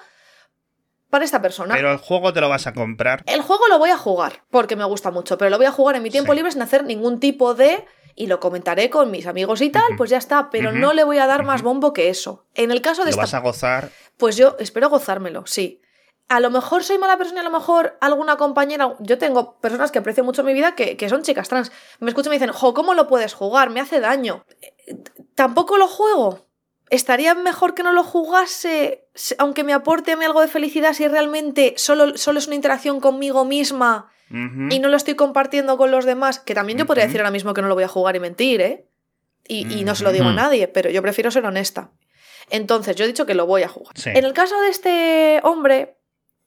[1.11, 1.75] para esta persona.
[1.75, 3.23] Pero el juego te lo vas a comprar.
[3.27, 5.97] El juego lo voy a jugar porque me gusta mucho, pero lo voy a jugar
[5.97, 6.37] en mi tiempo Sí.
[6.37, 7.85] libre sin hacer ningún tipo de.
[8.15, 11.19] Y lo comentaré con mis amigos y tal, pues ya está, pero no le voy
[11.19, 12.45] a dar más bombo que eso.
[12.55, 13.91] En el caso de Lo esta vas a gozar.
[14.17, 15.81] pues yo espero gozármelo, sí.
[16.27, 18.97] A lo mejor soy mala persona y a lo mejor alguna compañera.
[18.99, 21.71] Yo tengo personas que aprecio mucho en mi vida que, que son chicas trans.
[22.01, 23.71] Me escuchan y me dicen, jo, ¿cómo lo puedes jugar?
[23.71, 24.45] Me hace daño.
[24.89, 24.97] Eh,
[25.37, 26.48] Tampoco lo juego.
[26.91, 29.07] Estaría mejor que no lo jugase,
[29.39, 33.01] aunque me aporte a mí algo de felicidad, si realmente solo, solo es una interacción
[33.01, 36.39] conmigo misma y no lo estoy compartiendo con los demás.
[36.39, 38.61] Que también yo podría decir ahora mismo que no lo voy a jugar y mentir,
[38.61, 38.87] ¿eh?
[39.47, 41.91] Y, y no se lo digo a nadie, pero yo prefiero ser honesta.
[42.51, 43.97] Entonces, yo he dicho que lo voy a jugar.
[43.99, 44.11] Sí.
[44.15, 45.98] En el caso de este hombre,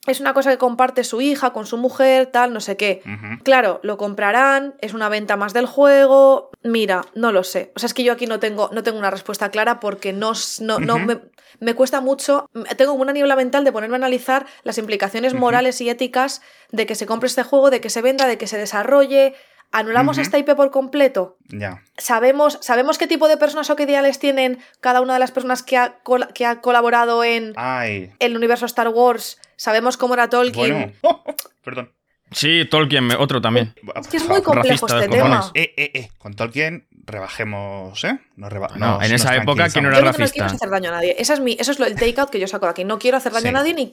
[0.08, 3.02] es una cosa que comparte su hija con su mujer, tal, no sé qué.
[3.44, 6.50] Claro, lo comprarán, es una venta más del juego.
[6.64, 7.72] Mira, no lo sé.
[7.76, 10.34] O sea, es que yo aquí no tengo, no tengo una respuesta clara porque no,
[10.60, 11.20] no, no me,
[11.60, 12.50] me cuesta mucho.
[12.78, 16.96] Tengo una niebla mental de ponerme a analizar las implicaciones morales y éticas de que
[16.96, 19.36] se compre este juego, de que se venda, de que se desarrolle.
[19.74, 21.38] ¿Anulamos esta IP por completo?
[21.48, 21.82] Ya.
[21.98, 25.64] ¿Sabemos, ¿Sabemos qué tipo de personas o qué ideales tienen cada una de las personas
[25.64, 28.12] que ha, col- que ha colaborado en Ay.
[28.20, 29.40] el universo Star Wars?
[29.62, 30.96] ¿Sabemos cómo era Tolkien?
[31.04, 31.24] Bueno.
[31.64, 31.92] Perdón.
[32.32, 33.76] Sí, Tolkien, otro también.
[33.96, 35.40] Es que es muy complejo Racista este cojones.
[35.40, 35.52] tema.
[35.54, 36.10] Eh, eh, eh.
[36.18, 38.20] Con Tolkien rebajemos, ¿eh?
[38.38, 40.46] Nos reba- No, nos- en esa época, ¿quién no Yo era lo que no racista?
[40.46, 41.16] quiero hacer daño a nadie.
[41.20, 42.86] Esa es mi, eso es lo, el take-out que yo saco de aquí.
[42.86, 43.48] No quiero hacer daño Sí.
[43.50, 43.92] a nadie ni,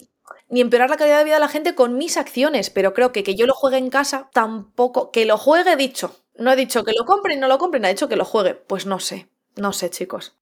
[0.48, 3.22] ni empeorar la calidad de vida de la gente con mis acciones, pero creo que
[3.22, 5.10] que yo lo juegue en casa tampoco.
[5.10, 6.16] Que lo juegue, he dicho.
[6.38, 8.54] No he dicho que lo compre y no lo compre, he dicho que lo juegue.
[8.54, 9.26] Pues no sé.
[9.56, 10.34] No sé, chicos.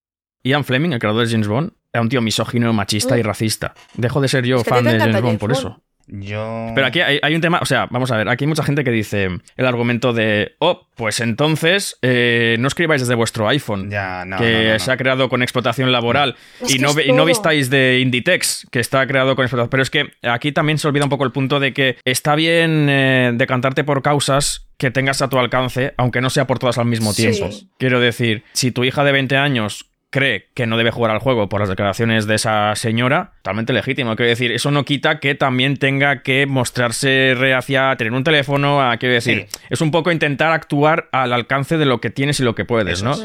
[0.44, 3.74] Ian Fleming, el creador de James Bond, era un tío misógino, machista y racista.
[3.94, 5.82] Dejo de ser yo Es que fan de James Bond por eso.
[6.08, 6.70] Yo.
[6.74, 8.84] Pero aquí hay, hay un tema, o sea, vamos a ver, aquí hay mucha gente
[8.84, 13.90] que dice el argumento de, oh, pues entonces eh, no escribáis desde vuestro iPhone.
[13.90, 14.36] Ya, no.
[14.36, 14.78] que no, no, no.
[14.78, 16.36] se ha creado con explotación laboral
[16.68, 19.68] y, no, y vistáis de Inditex, que está creado con explotación.
[19.70, 22.86] Pero es que aquí también se olvida un poco el punto de que está bien
[22.88, 26.84] eh, decantarte por causas que tengas a tu alcance, aunque no sea por todas al
[26.86, 27.22] mismo Sí.
[27.30, 27.50] tiempo.
[27.78, 31.48] Quiero decir, si tu hija de 20 años cree que no debe jugar al juego
[31.48, 34.16] por las declaraciones de esa señora, totalmente legítimo.
[34.16, 38.80] Quiero decir, eso no quita que también tenga que mostrarse reacia a tener un teléfono,
[38.82, 39.58] a, quiero decir, Sí.
[39.70, 43.00] es un poco intentar actuar al alcance de lo que tienes y lo que puedes,
[43.00, 43.12] Eso ¿no?
[43.12, 43.24] es.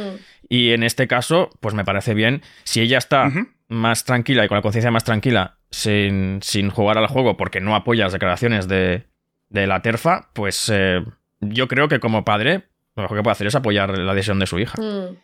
[0.49, 2.41] Y en este caso, pues me parece bien.
[2.63, 3.31] Si ella está
[3.69, 7.73] más tranquila y con la conciencia más tranquila sin, sin jugar al juego porque no
[7.75, 9.05] apoya las declaraciones de,
[9.47, 11.05] de la terfa, pues eh,
[11.39, 12.63] yo creo que como padre
[12.97, 14.81] lo mejor que puede hacer es apoyar la decisión de su hija.
[14.81, 15.15] Mm.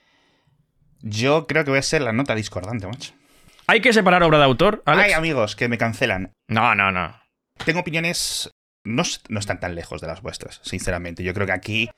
[1.10, 3.13] Yo creo que voy a ser la nota discordante, macho.
[3.67, 5.08] ¿Hay que separar obra de autor, Alex?
[5.08, 6.34] Ay, amigos, que me cancelan.
[6.48, 7.15] no, no, no.
[7.65, 8.54] Tengo opiniones.
[8.84, 11.24] No, no están tan lejos de las vuestras, sinceramente.
[11.24, 11.89] Yo creo que aquí.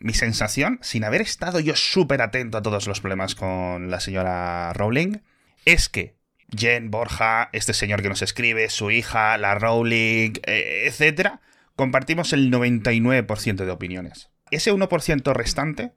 [0.00, 4.72] Mi sensación, sin haber estado yo súper atento a todos los problemas con la señora
[4.72, 5.18] Rowling,
[5.64, 6.16] es que
[6.54, 11.40] Jen, Borja, este señor que nos escribe, su hija, la Rowling, eh, etcétera,
[11.76, 14.30] compartimos el 99% de opiniones.
[14.50, 15.92] Ese 1% restante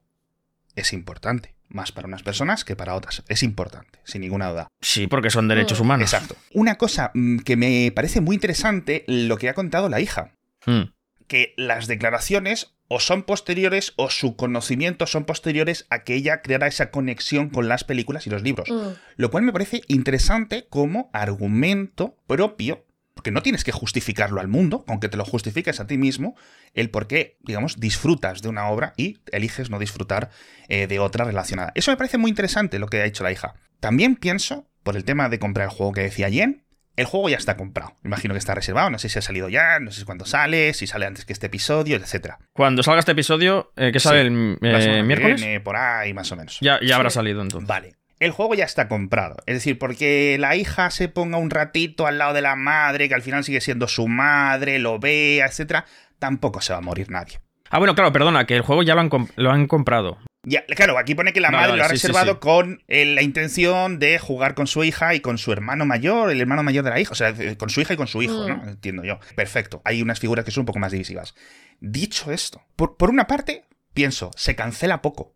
[0.74, 3.22] es importante, más para unas personas que para otras.
[3.28, 4.68] Es importante, sin ninguna duda.
[4.80, 6.12] Sí, porque son derechos humanos.
[6.12, 6.36] Exacto.
[6.54, 10.32] Una cosa mm, que me parece muy interesante, lo que ha contado la hija,
[10.66, 10.90] Mm.
[11.28, 16.66] que las declaraciones o son posteriores o su conocimiento son posteriores a que ella creara
[16.66, 18.68] esa conexión con las películas y los libros.
[18.70, 18.88] Mm.
[19.16, 22.84] Lo cual me parece interesante como argumento propio,
[23.18, 26.36] porque no tienes que justificarlo al mundo, aunque te lo justifiques a ti mismo,
[26.72, 30.30] el por qué, digamos, disfrutas de una obra y eliges no disfrutar
[30.68, 31.72] eh, de otra relacionada.
[31.74, 33.54] Eso me parece muy interesante lo que ha hecho la hija.
[33.80, 37.38] También pienso, por el tema de comprar el juego que decía Jen, el juego ya
[37.38, 37.96] está comprado.
[38.04, 40.86] Imagino que está reservado, no sé si ha salido ya, no sé cuándo sale, si
[40.86, 42.38] sale antes que este episodio, etcétera.
[42.52, 46.30] Cuando salga este episodio, eh, que sale Sí, el eh, miércoles, viene, por ahí, más
[46.30, 46.58] o menos.
[46.60, 47.14] ya, ya habrá Sí.
[47.14, 47.66] salido entonces.
[47.66, 47.96] Vale.
[48.20, 49.36] El juego ya está comprado.
[49.46, 53.14] Es decir, porque la hija se ponga un ratito al lado de la madre, que
[53.14, 55.84] al final sigue siendo su madre, lo vea, etcétera,
[56.18, 57.38] tampoco se va a morir nadie.
[57.70, 60.18] Ah, bueno, claro, perdona, que el juego ya lo han, comp- lo han comprado.
[60.44, 62.38] Ya, claro, aquí pone que la madre vale, lo ha sí, reservado sí.
[62.40, 66.40] con eh, la intención de jugar con su hija y con su hermano mayor, el
[66.40, 68.44] hermano mayor de la hija, o sea, eh, con su hija y con su hijo,
[68.44, 68.48] Mm.
[68.48, 68.68] ¿no?
[68.68, 69.18] Entiendo yo.
[69.36, 69.82] Perfecto.
[69.84, 71.34] Hay unas figuras que son un poco más divisivas.
[71.80, 75.34] Dicho esto, por, por una parte, pienso, se cancela poco.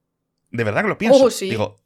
[0.51, 1.25] De verdad que lo pienso.
[1.25, 1.51] Oh, sí.
[1.51, 1.77] Digo,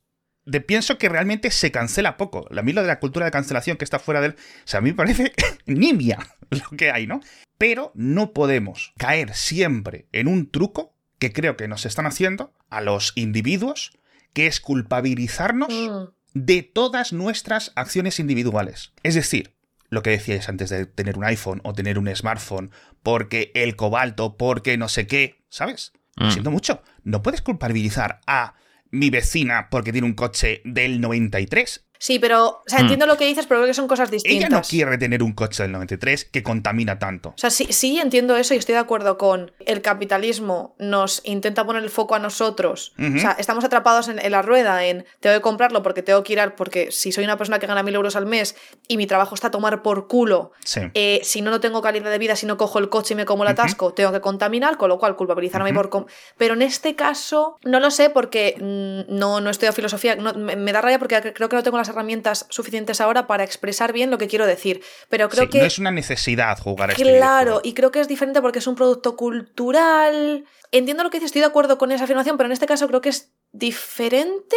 [0.47, 2.47] de, pienso que realmente se cancela poco.
[2.57, 4.33] A mí lo de la cultura de cancelación que está fuera del...
[4.33, 5.33] O sea, a mí me parece
[5.67, 6.19] nimia
[6.51, 7.21] lo que hay, ¿no?
[7.59, 12.81] Pero no podemos caer siempre en un truco que creo que nos están haciendo a
[12.81, 13.93] los individuos,
[14.33, 16.09] que es culpabilizarnos Mm.
[16.35, 18.93] de todas nuestras acciones individuales.
[19.03, 19.55] Es decir,
[19.89, 22.71] lo que decíais antes de tener un iPhone o tener un smartphone,
[23.03, 25.93] porque el cobalto, porque no sé qué, ¿sabes?
[26.17, 26.31] Lo Mm.
[26.31, 26.83] siento mucho.
[27.05, 28.55] No puedes culpabilizar a
[28.97, 31.86] mi vecina porque tiene un coche del 93.
[31.99, 32.83] Sí, pero, o sea, Mm.
[32.83, 34.49] entiendo lo que dices, pero creo que son cosas distintas.
[34.49, 37.31] Ella no quiere tener un coche del 93 que contamina tanto.
[37.31, 41.65] O sea, sí, sí entiendo eso y estoy de acuerdo con el capitalismo nos intenta
[41.65, 42.93] poner el foco a nosotros.
[42.99, 46.33] O sea, estamos atrapados en, en la rueda, en tengo que comprarlo porque tengo que
[46.35, 46.55] ir al...
[46.55, 48.57] Porque si soy una persona que gana mil euros al mes
[48.89, 50.81] y mi trabajo está a tomar por culo, Sí.
[50.95, 53.25] eh, si no, no tengo calidad de vida, si no cojo el coche y me
[53.25, 55.77] como el atasco, tengo que contaminar, con lo cual culpabilizarme Ujú.
[55.77, 55.91] por...
[55.91, 56.07] com-
[56.37, 60.57] Pero en este caso, no lo sé porque mm, no, no estudio filosofía, no- me,
[60.57, 64.11] me da rabia porque creo que no tengo las herramientas suficientes ahora para expresar bien
[64.11, 64.83] lo que quiero decir.
[65.09, 65.59] Pero creo Sí, que...
[65.61, 68.66] no es una necesidad jugar a este Claro, y creo que es diferente porque es
[68.66, 70.44] un producto cultural.
[70.72, 73.01] Entiendo lo que dices, estoy de acuerdo con esa afirmación, pero en este caso creo
[73.01, 74.57] que es diferente.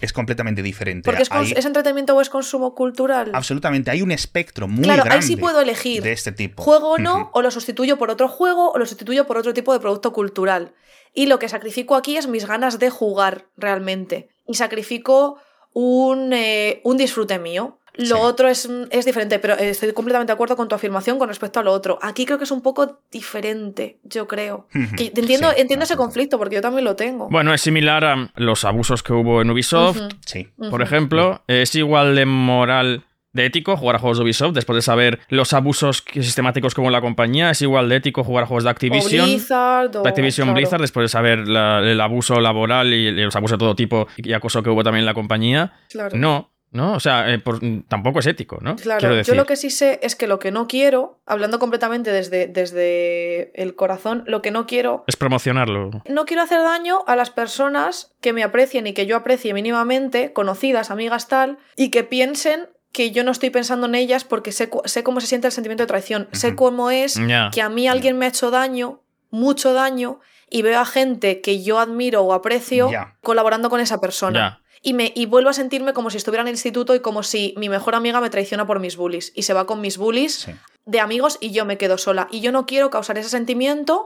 [0.00, 1.04] Es completamente diferente.
[1.08, 3.30] Porque es, cons- Hay- es entretenimiento o es consumo cultural.
[3.32, 6.02] Absolutamente, hay un espectro muy claro, grande ahí sí puedo elegir.
[6.02, 6.62] de este tipo.
[6.62, 9.72] Juego o no, o lo sustituyo por otro juego, o lo sustituyo por otro tipo
[9.72, 10.74] de producto cultural.
[11.12, 14.28] Y lo que sacrifico aquí es mis ganas de jugar realmente.
[14.46, 15.38] Y sacrifico
[15.74, 17.78] un, eh, un disfrute mío.
[17.96, 18.22] Lo Sí.
[18.22, 21.62] otro es, es diferente, pero estoy completamente de acuerdo con tu afirmación con respecto a
[21.62, 21.96] lo otro.
[22.02, 24.66] Aquí creo que es un poco diferente, yo creo.
[24.96, 27.28] Que entiendo, Sí, entiendo ese conflicto, porque yo también lo tengo.
[27.30, 30.00] Bueno, es similar a los abusos que hubo en Ubisoft.
[30.26, 30.48] Sí.
[30.70, 33.04] Por ejemplo, es igual de moral,
[33.34, 37.02] de ético jugar a juegos de Ubisoft después de saber los abusos sistemáticos como la
[37.02, 37.50] compañía.
[37.50, 39.26] Es igual de ético jugar a juegos de O Activision.
[39.26, 40.56] Blizzard, o- de Activision claro.
[40.56, 44.32] Blizzard después de saber la- el abuso laboral y, los abusos de todo tipo y
[44.32, 45.72] acoso que hubo también en la compañía.
[45.90, 46.16] Claro.
[46.16, 48.74] No, no, o sea, eh, por- tampoco es ético, ¿no?
[48.76, 52.48] Claro, yo lo que sí sé es que lo que no quiero, hablando completamente desde,
[52.48, 55.90] desde el corazón, lo que no quiero Es promocionarlo.
[56.08, 60.32] no quiero hacer daño a las personas que me aprecien y que yo aprecie mínimamente,
[60.32, 64.70] conocidas, amigas tal, y que piensen que yo no estoy pensando en ellas porque sé,
[64.86, 67.18] sé cómo se siente el sentimiento de traición, sé cómo es
[67.52, 71.62] que a mí alguien me ha hecho daño, mucho daño, y veo a gente que
[71.62, 72.88] yo admiro o aprecio
[73.22, 74.62] colaborando con esa persona.
[74.86, 77.54] Y, me, y vuelvo a sentirme como si estuviera en el instituto y como si
[77.56, 79.32] mi mejor amiga me traiciona por mis bullies.
[79.34, 80.52] Y se va con mis bullies Sí.
[80.84, 82.28] de amigos y yo me quedo sola.
[82.30, 84.02] Y yo no quiero causar ese sentimiento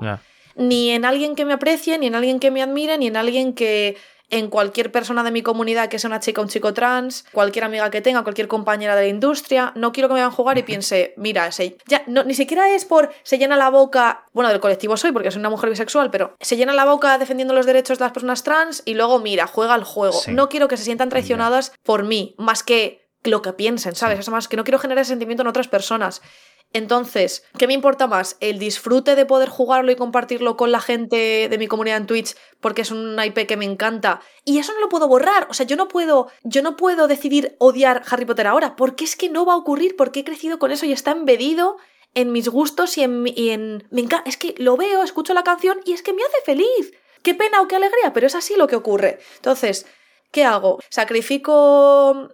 [0.54, 3.52] ni en alguien que me aprecie, ni en alguien que me admire, ni en alguien
[3.54, 3.96] que
[4.30, 7.64] en cualquier persona de mi comunidad que sea una chica o un chico trans, cualquier
[7.64, 10.62] amiga que tenga, cualquier compañera de la industria, no quiero que me vean jugar y
[10.64, 14.60] piense, mira, se, ya, no, ni siquiera es por se llena la boca, bueno, del
[14.60, 17.98] colectivo soy porque soy una mujer bisexual, pero se llena la boca defendiendo los derechos
[17.98, 20.18] de las personas trans y luego, mira, juega al juego.
[20.18, 20.32] Sí.
[20.32, 24.18] No quiero que se sientan traicionadas por mí, más que lo que piensen, ¿sabes?
[24.20, 26.22] Es más, que no quiero generar ese sentimiento en otras personas.
[26.72, 28.36] Entonces, ¿qué me importa más?
[28.40, 32.34] ¿El disfrute de poder jugarlo y compartirlo con la gente de mi comunidad en Twitch
[32.60, 34.20] porque es un IP que me encanta?
[34.44, 35.46] Y eso no lo puedo borrar.
[35.50, 39.16] O sea, yo no puedo, yo no puedo decidir odiar Harry Potter ahora, porque es
[39.16, 41.78] que no va a ocurrir, porque he crecido con eso y está embedido
[42.14, 43.24] en mis gustos y en...
[43.26, 46.22] Y en me enca- Es que lo veo, escucho la canción y es que me
[46.22, 46.92] hace feliz.
[47.22, 49.18] Qué pena o qué alegría, pero es así lo que ocurre.
[49.36, 49.86] Entonces,
[50.32, 50.78] ¿qué hago?
[50.90, 52.28] ¿Sacrifico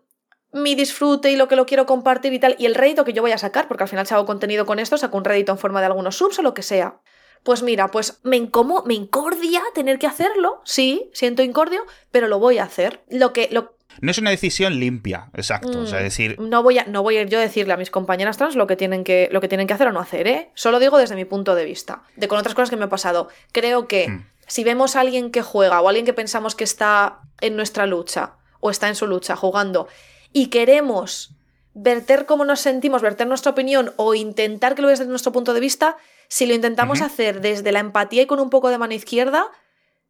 [0.54, 3.20] mi disfrute y lo que lo quiero compartir y tal, y el rédito que yo
[3.22, 5.58] voy a sacar, porque al final si hago contenido con esto, saco un rédito en
[5.58, 6.96] forma de algunos subs o lo que sea.
[7.42, 12.38] Pues mira, pues me, incomo, me incordia tener que hacerlo, sí, siento incordio, pero lo
[12.38, 13.02] voy a hacer.
[13.10, 15.80] Lo que, lo, No es una decisión limpia, exacto.
[15.80, 17.76] O sea, Mm, decir, No voy, a, no voy a ir yo a decirle a
[17.76, 20.26] mis compañeras trans lo que, tienen que, lo que tienen que hacer o no hacer,
[20.26, 20.50] ¿eh?
[20.54, 22.02] Solo digo desde mi punto de vista.
[22.16, 23.28] De con otras cosas que me ha pasado.
[23.52, 24.26] Creo que Mm.
[24.46, 28.34] si vemos a alguien que juega o alguien que pensamos que está en nuestra lucha
[28.60, 29.86] o está en su lucha jugando
[30.34, 31.30] y queremos
[31.72, 35.54] verter cómo nos sentimos, verter nuestra opinión o intentar que lo veas desde nuestro punto
[35.54, 35.96] de vista,
[36.28, 39.46] si lo intentamos hacer desde la empatía y con un poco de mano izquierda,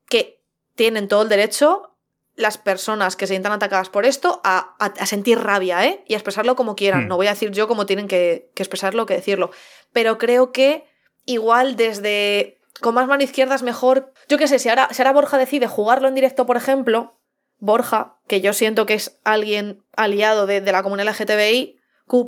[0.08, 0.42] que
[0.74, 1.90] tienen todo el derecho
[2.37, 6.02] las personas que se sientan atacadas por esto a, a- a sentir rabia, ¿eh?
[6.08, 7.04] Y a expresarlo como quieran.
[7.04, 7.08] Hmm.
[7.08, 9.52] No voy a decir yo cómo tienen que, que expresarlo que decirlo.
[9.92, 10.84] Pero creo que
[11.26, 12.58] igual desde.
[12.80, 14.12] Con más mano izquierda es mejor.
[14.28, 17.12] Yo qué sé, si ahora, si ahora Borja decide jugarlo en directo, por ejemplo,
[17.59, 22.25] Borja, que yo siento que es alguien aliado de, de la comunidad LGTBI, Q,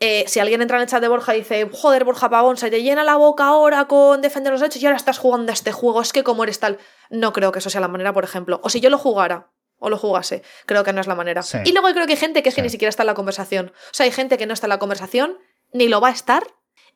[0.00, 2.70] eh, si alguien entra en el chat de Borja y dice, joder, Borja Pavón, se
[2.70, 5.72] te llena la boca ahora con defender los derechos y ahora estás jugando a este
[5.72, 6.78] juego, es que como eres tal.
[7.10, 8.60] No creo que eso sea la manera, por ejemplo.
[8.64, 11.42] O si yo lo jugara o lo jugase, creo que no es la manera.
[11.42, 11.58] Sí.
[11.64, 13.72] Y luego creo que hay gente que es que ni siquiera está en la conversación.
[13.90, 15.38] O sea, hay gente que no está en la conversación,
[15.72, 16.42] ni lo va a estar.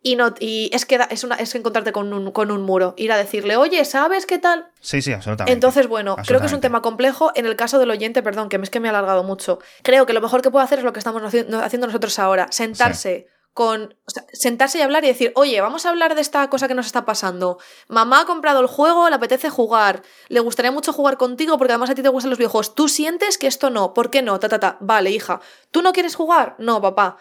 [0.00, 2.94] Y, no, y es que da- es, una, es encontrarte con un, con un muro.
[2.96, 4.68] Ir a decirle, oye, ¿sabes qué tal?
[4.80, 5.52] sí, sí, absolutamente.
[5.52, 7.32] Entonces, bueno, creo que es un tema complejo.
[7.34, 9.58] En el caso del oyente, perdón, que es que me he alargado mucho.
[9.82, 13.26] Creo que lo mejor que puedo hacer es lo que estamos haciendo nosotros ahora: sentarse.
[13.54, 16.68] Con, o sea, sentarse y hablar y decir, oye, vamos a hablar de esta cosa
[16.68, 17.58] que nos está pasando.
[17.88, 21.90] Mamá ha comprado el juego, le apetece jugar, le gustaría mucho jugar contigo porque además
[21.90, 22.76] a ti te gustan los videojuegos.
[22.76, 23.94] ¿Tú sientes que esto no?
[23.94, 24.38] ¿Por qué no?
[24.38, 24.76] Ta, ta, ta.
[24.78, 25.40] Vale, hija.
[25.72, 26.54] ¿Tú no quieres jugar?
[26.58, 27.16] No, papá.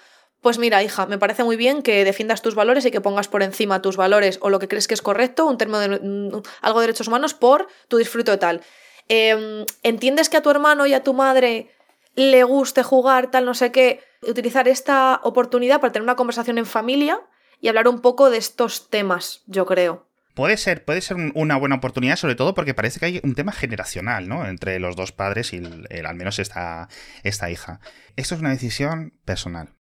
[0.48, 3.44] Pues mira, hija, me parece muy bien que defiendas tus valores y que pongas por
[3.44, 6.80] encima tus valores o lo que crees que es correcto, un término de mm, algo
[6.80, 8.62] de derechos humanos por tu disfrute de tal.
[9.10, 11.70] Em, ¿Entiendes que a tu hermano y a tu madre
[12.16, 14.00] le guste jugar tal no sé qué?
[14.22, 17.20] Utilizar esta oportunidad para tener una conversación en familia
[17.60, 20.08] y hablar un poco de estos temas, yo creo.
[20.34, 23.36] Puede ser, puede ser un- una buena oportunidad, sobre todo porque parece que hay un
[23.36, 24.48] tema generacional, ¿no?
[24.48, 26.88] Entre los dos padres y al menos esta,
[27.24, 27.82] esta hija.
[28.16, 29.74] Esto es una decisión personal.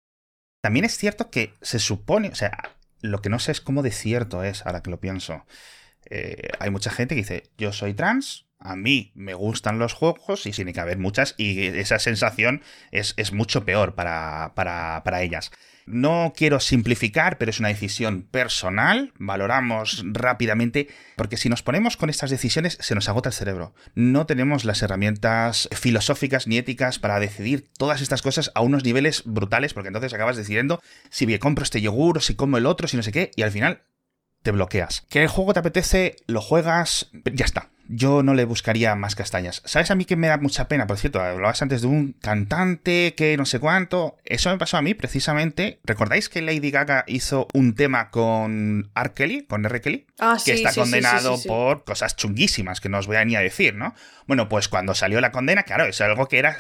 [0.65, 2.58] También es cierto que se supone, o sea,
[2.99, 5.45] lo que no sé es cómo de cierto es, ahora que lo pienso.
[6.10, 10.47] Eh, hay mucha gente que dice, yo soy trans, a mí me gustan los juegos
[10.47, 15.21] y tiene que haber muchas y esa sensación es, es mucho peor para, para, para
[15.21, 15.51] ellas.
[15.86, 19.13] No quiero simplificar, pero es una decisión personal.
[19.19, 23.76] Valoramos rápidamente, porque si nos ponemos con estas decisiones se nos agota el cerebro.
[23.93, 29.24] No tenemos las herramientas filosóficas ni éticas para decidir todas estas cosas a unos niveles
[29.26, 32.98] brutales, porque entonces acabas decidiendo si me compro este yogur si como el otro, si
[32.98, 33.84] no sé qué, y al final
[34.41, 35.06] te bloqueas.
[35.10, 37.69] Que el juego te apetece, lo juegas, ya está.
[37.88, 39.62] Yo no le buscaría más castañas.
[39.65, 40.88] ¿Sabes a mí que me da mucha pena?
[40.88, 44.17] Por cierto, hablabas antes de un cantante que no sé cuánto.
[44.26, 45.80] Eso me pasó a mí precisamente.
[45.84, 49.13] ¿Recordáis que Lady Gaga hizo un tema con R.
[49.13, 49.82] Kelly, con R.
[49.82, 50.08] Kelly?
[50.19, 53.26] Ah, que sí, está sí, condenado sí, por cosas chunguísimas que no os voy a
[53.26, 53.93] ni a decir, ¿no?
[54.28, 56.58] Bueno, pues cuando salió la condena, claro, es algo que era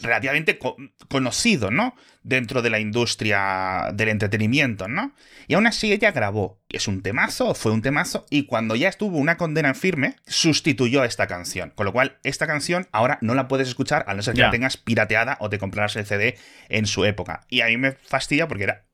[0.00, 0.76] relativamente co-
[1.08, 1.94] conocido, ¿no?
[2.28, 5.14] Dentro de la industria del entretenimiento, ¿no?
[5.46, 6.60] Y aún así ella grabó.
[6.68, 11.04] Es un temazo, fue un temazo, y cuando ya estuvo una condena en firme, sustituyó
[11.04, 11.72] esta canción.
[11.74, 14.50] Con lo cual, esta canción ahora no la puedes escuchar a no ser que la
[14.50, 16.36] tengas pirateada o te compraras el CD
[16.68, 17.46] en su época.
[17.48, 18.84] Y a mí me fastidia porque era.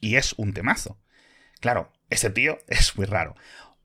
[0.00, 1.00] Y es un temazo.
[1.58, 3.34] Claro, este tío es muy raro.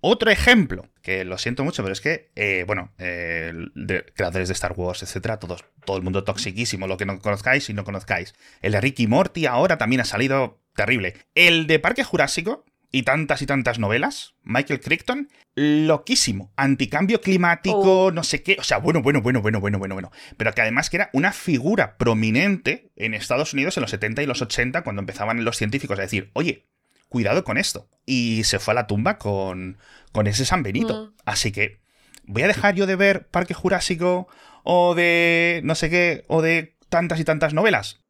[0.02, 4.54] Otro ejemplo, que lo siento mucho, pero es que, eh, bueno, eh, de creadores de
[4.54, 8.34] Star Wars, etcétera, todos, todo el mundo toxiquísimo, lo que no conozcáis y no conozcáis.
[8.62, 11.16] El de Ricky Morty ahora también ha salido terrible.
[11.36, 16.52] El de Parque Jurásico y tantas y tantas novelas, Michael Crichton, loquísimo.
[16.56, 18.12] Anticambio climático, Oh.
[18.12, 18.56] no sé qué.
[18.60, 20.12] O sea, bueno, bueno, bueno, bueno, bueno, bueno, bueno.
[20.38, 24.26] Pero que además que era una figura prominente en Estados Unidos en los 70 y
[24.26, 26.68] los 80, cuando empezaban los científicos a decir, oye,
[27.10, 27.90] cuidado con esto.
[28.06, 29.78] Y se fue a la tumba con,
[30.12, 31.06] con ese San Benito.
[31.06, 31.22] Mm.
[31.26, 31.82] Así que
[32.24, 34.28] voy a dejar yo de ver Parque Jurásico
[34.64, 38.02] o de no sé qué, o de tantas y tantas novelas.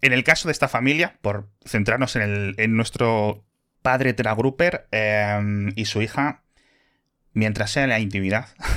[0.00, 3.44] En el caso de esta familia, por centrarnos en, el, en nuestro
[3.82, 6.42] padre Teragruper eh, y su hija,
[7.32, 8.48] mientras sea en la intimidad,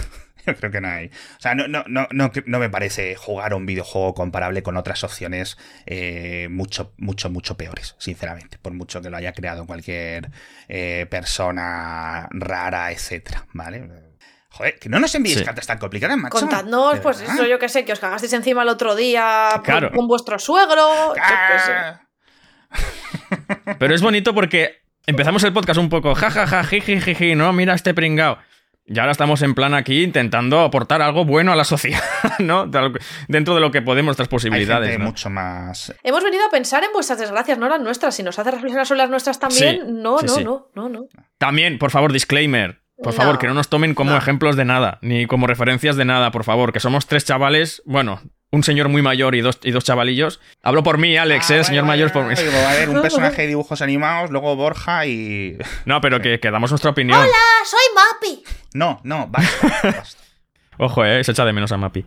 [0.52, 1.08] yo creo que no hay.
[1.08, 4.78] O sea, no, no, no, no, no me parece jugar a un videojuego comparable con
[4.78, 8.58] otras opciones eh, mucho, mucho, mucho peores, sinceramente.
[8.62, 10.32] Por mucho que lo haya creado cualquier
[10.68, 13.88] eh, persona rara, etcétera, ¿vale?
[14.52, 15.46] Joder, que no nos enviéis Sí.
[15.46, 16.40] cartas tan complicadas, macho.
[16.40, 19.92] Contadnos, pues eso, yo que sé, que os cagasteis encima el otro día Claro.
[19.92, 21.10] con vuestro suegro.
[21.10, 21.72] yo qué sé.
[21.72, 22.02] Ah.
[23.78, 27.94] Pero es bonito porque empezamos el podcast un poco jajaja, jiji, jiji, no, mira este
[27.94, 28.38] pringao.
[28.92, 32.02] Y ahora estamos en plan aquí intentando aportar algo bueno a la sociedad,
[32.40, 32.66] ¿no?
[33.28, 34.90] Dentro de lo que podemos, nuestras Hay posibilidades.
[34.90, 35.10] gente ¿no?
[35.12, 35.94] mucho más.
[36.04, 38.16] Hemos venido a pensar en vuestras desgracias, no las nuestras.
[38.16, 40.44] Si nos hace reflexionar sobre las nuestras también, Sí, no, sí, no, sí.
[40.44, 41.06] no, no, no.
[41.38, 42.82] También, por favor, disclaimer.
[42.98, 44.18] Por No, favor, que no nos tomen como no.
[44.18, 46.74] ejemplos de nada, ni como referencias de nada, por favor.
[46.74, 48.22] Que somos tres chavales, bueno,
[48.52, 50.40] un señor muy mayor y dos, y dos chavalillos.
[50.64, 51.58] Hablo por mí, Alex, Ah, ¿eh?
[51.58, 52.12] vale, señor vale, mayor.
[52.12, 52.26] Por...
[52.26, 55.58] vale, Va a haber un personaje de dibujos animados, luego Borja y.
[55.86, 57.20] No, pero que, que damos nuestra opinión.
[57.22, 58.44] ¡Ah, soy Mapi!
[58.74, 59.68] No, no, basta.
[59.84, 60.24] basta.
[60.78, 62.06] Ojo, eh, se echa de menos a Mapi.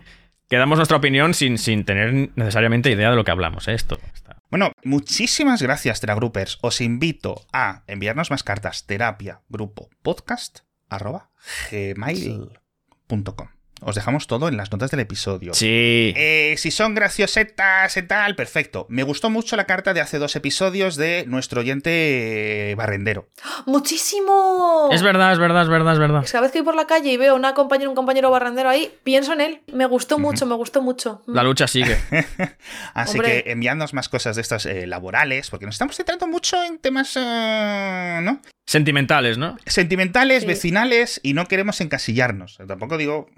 [0.48, 3.74] Que damos nuestra opinión sin, sin tener necesariamente idea de lo que hablamos, ¿eh?
[3.74, 3.98] Esto.
[4.14, 6.58] está- Bueno, muchísimas gracias, Teragroupers.
[6.60, 11.30] Os invito a enviarnos más cartas terapia grupo podcast arroba
[11.70, 13.48] gmail.com.
[13.84, 15.54] Os dejamos todo en las notas del episodio.
[15.54, 16.12] Sí.
[16.16, 18.86] Eh, si son graciosetas y tal, perfecto.
[18.88, 23.28] Me gustó mucho la carta de hace dos episodios de nuestro oyente eh, barrendero.
[23.66, 24.88] ¡Muchísimo!
[24.92, 26.20] Es verdad, es verdad, es verdad, es verdad.
[26.24, 28.30] Es que cada vez que voy por la calle y veo una compañera un compañero
[28.30, 29.60] barrendero ahí, pienso en él.
[29.72, 31.22] Me gustó mucho, me gustó mucho.
[31.26, 31.96] La lucha sigue.
[32.94, 33.42] Así Hombre.
[33.44, 37.16] que enviadnos más cosas de estas eh, laborales, porque nos estamos centrando mucho en temas,
[37.16, 38.40] ¿no?
[38.64, 39.56] Sentimentales, ¿no?
[39.66, 40.46] Sentimentales, Sí.
[40.46, 42.58] vecinales, y no queremos encasillarnos.
[42.66, 43.28] Tampoco digo,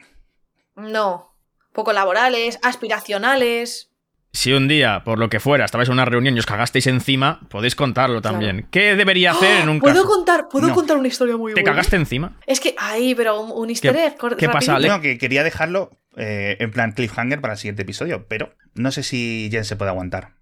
[0.76, 1.34] No.
[1.72, 3.90] Poco laborales, aspiracionales.
[4.32, 7.40] Si un día, por lo que fuera, estabais en una reunión y os cagasteis encima,
[7.50, 8.66] podéis contarlo también.
[8.72, 10.08] ¿Qué debería hacer en un ¿Puedo caso?
[10.08, 10.74] contar, ¿puedo No.
[10.74, 11.70] contar una historia muy ¿Te buena?
[11.72, 12.36] cagaste encima?
[12.46, 14.16] Es que, ay, pero un, un easter egg.
[14.16, 14.74] cor- qué pasa.
[14.74, 14.88] Ale?
[14.88, 19.04] no, que quería dejarlo eh, en plan cliffhanger para el siguiente episodio, pero no sé
[19.04, 20.34] si Jen se puede aguantar.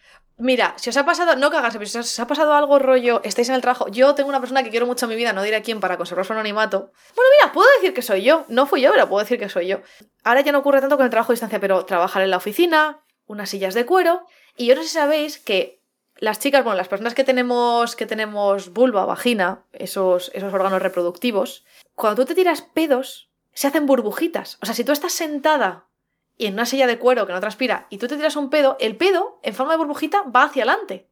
[0.43, 3.49] Mira, si os ha pasado, no cagarse, pero si os ha pasado algo rollo, estáis
[3.49, 3.86] en el trabajo.
[3.86, 5.97] Yo tengo una persona que quiero mucho en mi vida, no diré a quién para
[5.97, 6.90] conservar su anonimato.
[7.14, 8.45] Bueno, mira, puedo decir que soy yo.
[8.49, 9.82] No fui yo, pero puedo decir que soy yo.
[10.24, 13.05] Ahora ya no ocurre tanto con el trabajo a distancia, pero trabajar en la oficina,
[13.26, 14.26] unas sillas de cuero.
[14.57, 15.80] Y yo no sé si sabéis que
[16.16, 21.64] las chicas, bueno, las personas que tenemos, que tenemos vulva, vagina, esos, esos órganos reproductivos,
[21.95, 24.59] cuando tú te tiras pedos, se hacen burbujitas.
[24.61, 25.86] O sea, si tú estás sentada
[26.36, 28.76] y en una silla de cuero que no transpira y tú te tiras un pedo,
[28.80, 31.08] el pedo en forma de burbujita va hacia adelante.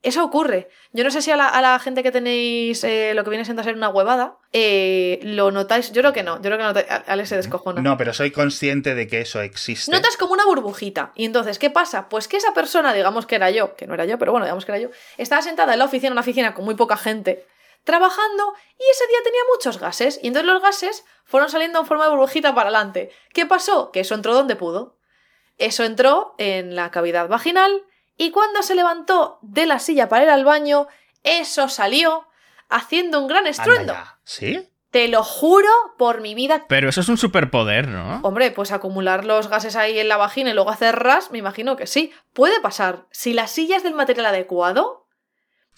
[0.00, 0.68] Eso ocurre.
[0.92, 3.44] Yo no sé si a la, a la gente que tenéis eh, lo que viene
[3.44, 5.90] siendo a ser una huevada, eh, lo notáis.
[5.90, 6.36] Yo creo que no.
[6.36, 6.88] Yo creo que no notáis.
[6.88, 7.82] A- Alex se descojona.
[7.82, 9.90] No, pero soy consciente de que eso existe.
[9.90, 11.10] Notas como una burbujita.
[11.16, 12.08] Y entonces, ¿qué pasa?
[12.08, 14.64] Pues que esa persona, digamos que era yo, que no era yo, pero bueno, digamos
[14.64, 17.44] que era yo, estaba sentada en la oficina, en una oficina con muy poca gente,
[17.84, 20.20] trabajando, y ese día tenía muchos gases.
[20.22, 23.10] Y entonces los gases fueron saliendo en forma de burbujita para adelante.
[23.32, 23.90] ¿Qué pasó?
[23.92, 24.98] Que eso entró donde pudo.
[25.56, 27.84] Eso entró en la cavidad vaginal,
[28.16, 30.88] y cuando se levantó de la silla para ir al baño,
[31.22, 32.26] eso salió
[32.68, 33.94] haciendo un gran estruendo.
[34.24, 34.68] ¿Sí?
[34.90, 35.68] Te lo juro
[35.98, 38.20] por mi vida Pero eso es un superpoder, ¿no?
[38.22, 41.76] Hombre, pues acumular los gases ahí en la vagina y luego hacer ras, me imagino
[41.76, 42.12] que sí.
[42.32, 43.06] Puede pasar.
[43.10, 45.06] Si la silla es del material adecuado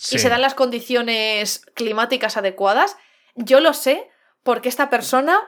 [0.02, 0.16] Sí.
[0.16, 2.96] y se dan las condiciones climáticas adecuadas,
[3.34, 4.08] yo lo sé
[4.42, 5.38] porque esta persona,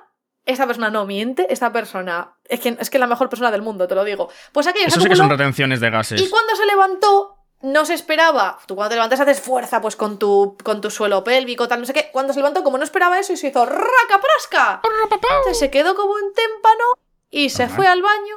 [0.44, 3.88] esta persona no miente, esta persona es que es que la mejor persona del mundo,
[3.88, 4.28] te lo digo.
[4.52, 6.20] Pues aquello Eso sí que son retenciones de gases.
[6.20, 8.58] y cuando se levantó no se esperaba.
[8.66, 11.86] Tú cuando te levantas haces fuerza pues con tu, con tu suelo pélvico, tal, no
[11.86, 12.10] sé qué.
[12.12, 14.82] Cuando se levantó, como no esperaba eso, y se hizo raca prasca.
[15.12, 16.84] Entonces se quedó como un témpano
[17.30, 17.74] y se Ajá.
[17.76, 18.36] fue al baño.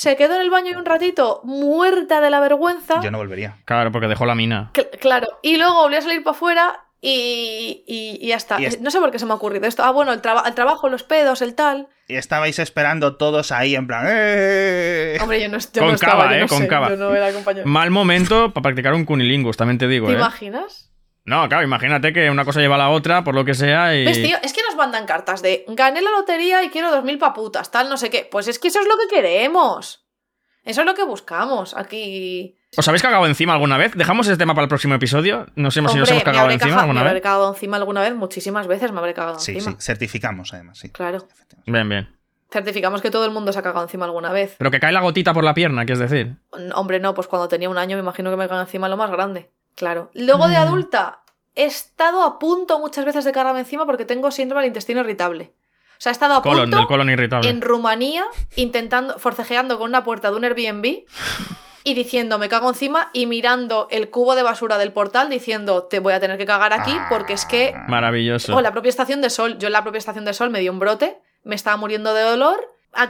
[0.00, 3.00] Se quedó en el baño un ratito muerta de la vergüenza.
[3.02, 3.56] Yo no volvería.
[3.64, 4.70] Claro, porque dejó la mina.
[4.72, 5.26] Cl- claro.
[5.42, 8.60] Y luego volvió a salir para afuera y, y, y ya está.
[8.60, 9.82] Y es- No sé por qué se me ha ocurrido esto.
[9.82, 11.88] Ah, bueno, el, traba- el trabajo, los pedos, el tal.
[12.06, 14.04] Y estabais esperando todos ahí en plan.
[14.08, 15.18] ¡eh!
[15.20, 16.88] Hombre, yo no, yo Con no estaba, cava, yo eh, no con sé, cava.
[16.90, 17.66] Yo no era compañero.
[17.66, 20.16] Mal momento para practicar un cunilingus, también te digo, ¿Te ¿eh?
[20.16, 20.92] imaginas?
[21.28, 24.04] No, claro, imagínate que una cosa lleva a la otra, por lo que sea, y...
[24.06, 24.36] ¿Ves, tío?
[24.42, 27.88] Es que nos mandan cartas de gané la lotería y quiero dos mil paputas, tal,
[27.90, 28.26] no sé qué.
[28.30, 30.06] Pues es que eso es lo que queremos.
[30.64, 32.56] Eso es lo que buscamos aquí.
[32.76, 33.92] ¿Os habéis cagado encima alguna vez?
[33.94, 35.46] ¿Dejamos ese tema para el próximo episodio?
[35.54, 37.22] No sé si nos hemos cagado encima caja- alguna me habré vez.
[37.22, 39.72] cagado encima alguna vez, muchísimas veces me habré cagado Sí, encima.
[39.72, 40.90] sí, certificamos además, sí.
[40.90, 41.26] Claro.
[41.66, 42.14] Bien, bien.
[42.50, 44.54] Certificamos que todo el mundo se ha cagado encima alguna vez.
[44.58, 46.36] Pero que cae la gotita por la pierna, ¿qué es decir?
[46.74, 49.10] Hombre, no, pues cuando tenía un año me imagino que me cagaba encima lo más
[49.10, 49.50] grande.
[49.78, 50.10] Claro.
[50.12, 50.62] Luego de Mm.
[50.62, 51.20] adulta,
[51.54, 55.52] he estado a punto muchas veces de cagarme encima porque tengo síndrome del intestino irritable.
[55.92, 57.48] O sea, he estado a Colon, punto del colon irritable.
[57.48, 58.24] en Rumanía
[58.56, 61.04] intentando, forcejeando con una puerta de un Airbnb
[61.84, 66.00] y diciendo me cago encima y mirando el cubo de basura del portal diciendo te
[66.00, 67.84] voy a tener que cagar aquí porque es que Ah.
[67.88, 68.54] Maravilloso.
[68.56, 69.58] o la propia estación de sol.
[69.58, 72.22] Yo en la propia estación de sol me dio un brote, me estaba muriendo de
[72.22, 72.60] dolor.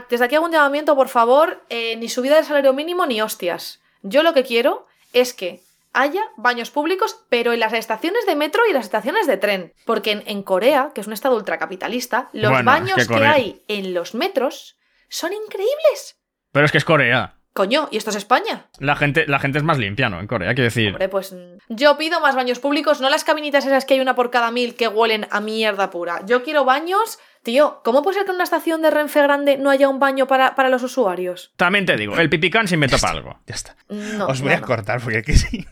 [0.09, 3.79] Desde aquí hago un llamamiento, por favor, eh, ni subida del salario mínimo ni hostias.
[4.01, 5.61] Yo lo que quiero es que
[5.93, 9.73] haya baños públicos, pero en las estaciones de metro y las estaciones de tren.
[9.85, 13.25] Porque en, en Corea, que es un estado ultracapitalista, los Bueno, es baños que que,
[13.25, 14.77] hay en los metros
[15.09, 16.19] son increíbles.
[16.51, 17.38] Pero es que es Corea.
[17.53, 18.67] Coño, ¿y esto es España?
[18.79, 20.19] La gente, la gente es más limpia, ¿no?
[20.19, 20.89] En Corea, quiero decir.
[20.91, 24.15] Hombre, pues mm, yo pido más baños públicos, no las cabinitas esas que hay una
[24.15, 26.21] por cada mil que huelen a mierda pura.
[26.25, 27.19] Yo quiero baños.
[27.43, 30.27] Tío, ¿cómo puede ser que en una estación de Renfe grande no haya un baño
[30.27, 31.53] para, para los usuarios?
[31.55, 33.39] También te digo, el pipicán se inventó para algo.
[33.47, 33.75] Ya está.
[33.87, 34.67] No, Os voy no, a no.
[34.67, 35.65] cortar porque aquí sí.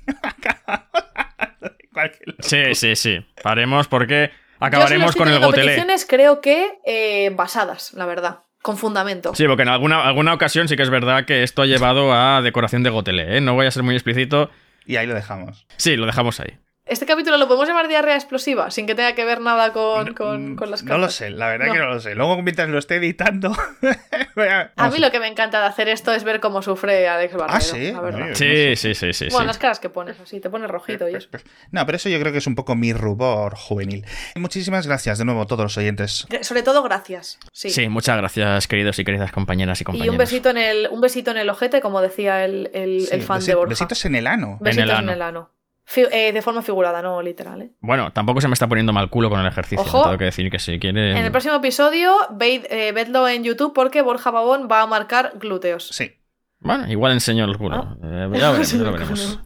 [2.40, 3.26] Sí, sí, sí.
[3.44, 5.66] Paremos porque Yo si le acabaremos con el gotelé.
[5.68, 8.40] peticiones, creo que eh, basadas, la verdad.
[8.68, 9.34] Con fundamento.
[9.34, 12.42] Sí, porque en alguna, alguna ocasión sí que es verdad que esto ha llevado a
[12.42, 13.40] decoración de gotelé, ¿eh?
[13.40, 14.52] No voy a ser muy explícito.
[14.86, 15.66] Y ahí lo dejamos.
[15.78, 16.58] Sí, lo dejamos ahí.
[16.90, 20.54] Este capítulo lo podemos llamar diarrea explosiva, sin que tenga que ver nada con, con,
[20.54, 21.74] Mm, con las No lo sé, la verdad No.
[21.74, 22.16] que no lo sé.
[22.16, 23.52] Luego, mientras lo esté editando.
[24.76, 27.58] a- mí lo que me encanta de hacer esto es ver cómo sufre Alex Barredo,
[27.58, 27.92] Ah, sí.
[27.92, 28.22] la verdad.
[28.32, 29.26] Oye, Sí, sí, sí, sí.
[29.26, 29.48] Bueno, sí.
[29.48, 31.30] las caras que pones, así, te pones rojito y eso.
[31.72, 34.06] No, pero eso yo creo que es un poco mi rubor juvenil.
[34.36, 36.26] Muchísimas gracias de nuevo a todos los oyentes.
[36.42, 37.40] Sobre todo, gracias.
[37.52, 37.70] Sí.
[37.70, 40.08] Sí, muchas gracias, queridos y queridas compañeras y compañeros.
[40.08, 43.10] y un besito en el, un besito en el ojete, como decía el, el, Sí,
[43.12, 43.70] el fan besi- de Borja.
[43.70, 44.58] Besitos en el ano.
[44.62, 45.52] Besitos En en el el ano.
[45.96, 46.08] Ano.
[46.12, 47.62] Eh, de forma figurada, no literal.
[47.62, 47.72] ¿eh?
[47.80, 49.82] Bueno, tampoco se me está poniendo mal culo con el ejercicio.
[49.86, 50.04] Ojo.
[50.04, 51.12] Tengo que decir que si quiere.
[51.12, 55.34] En el próximo episodio, ved, eh, vedlo en YouTube porque Borja Babón va a marcar
[55.40, 55.88] glúteos.
[55.90, 56.12] Sí.
[56.60, 57.76] Bueno, igual enseño el culo.
[57.78, 57.98] Ah.
[58.04, 59.40] Eh, ya veremos, ya lo veremos.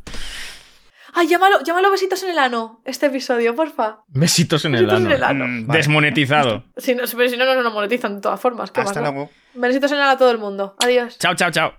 [1.14, 4.00] Ay, llámalo, llámalo besitos en el ano, este episodio, porfa.
[4.08, 5.16] Besitos en el Besitos en ano.
[5.16, 5.46] el ano.
[5.48, 5.78] Mm, vale.
[5.78, 6.64] Desmonetizado.
[6.78, 8.72] Si no, pero si no, no nos monetizan de todas formas.
[8.72, 9.12] ¿Qué Hasta más da?
[9.12, 9.30] luego.
[9.54, 10.76] Besitos en el ano a todo el mundo.
[10.80, 11.18] Adiós.
[11.20, 11.74] Chao, chao, chao.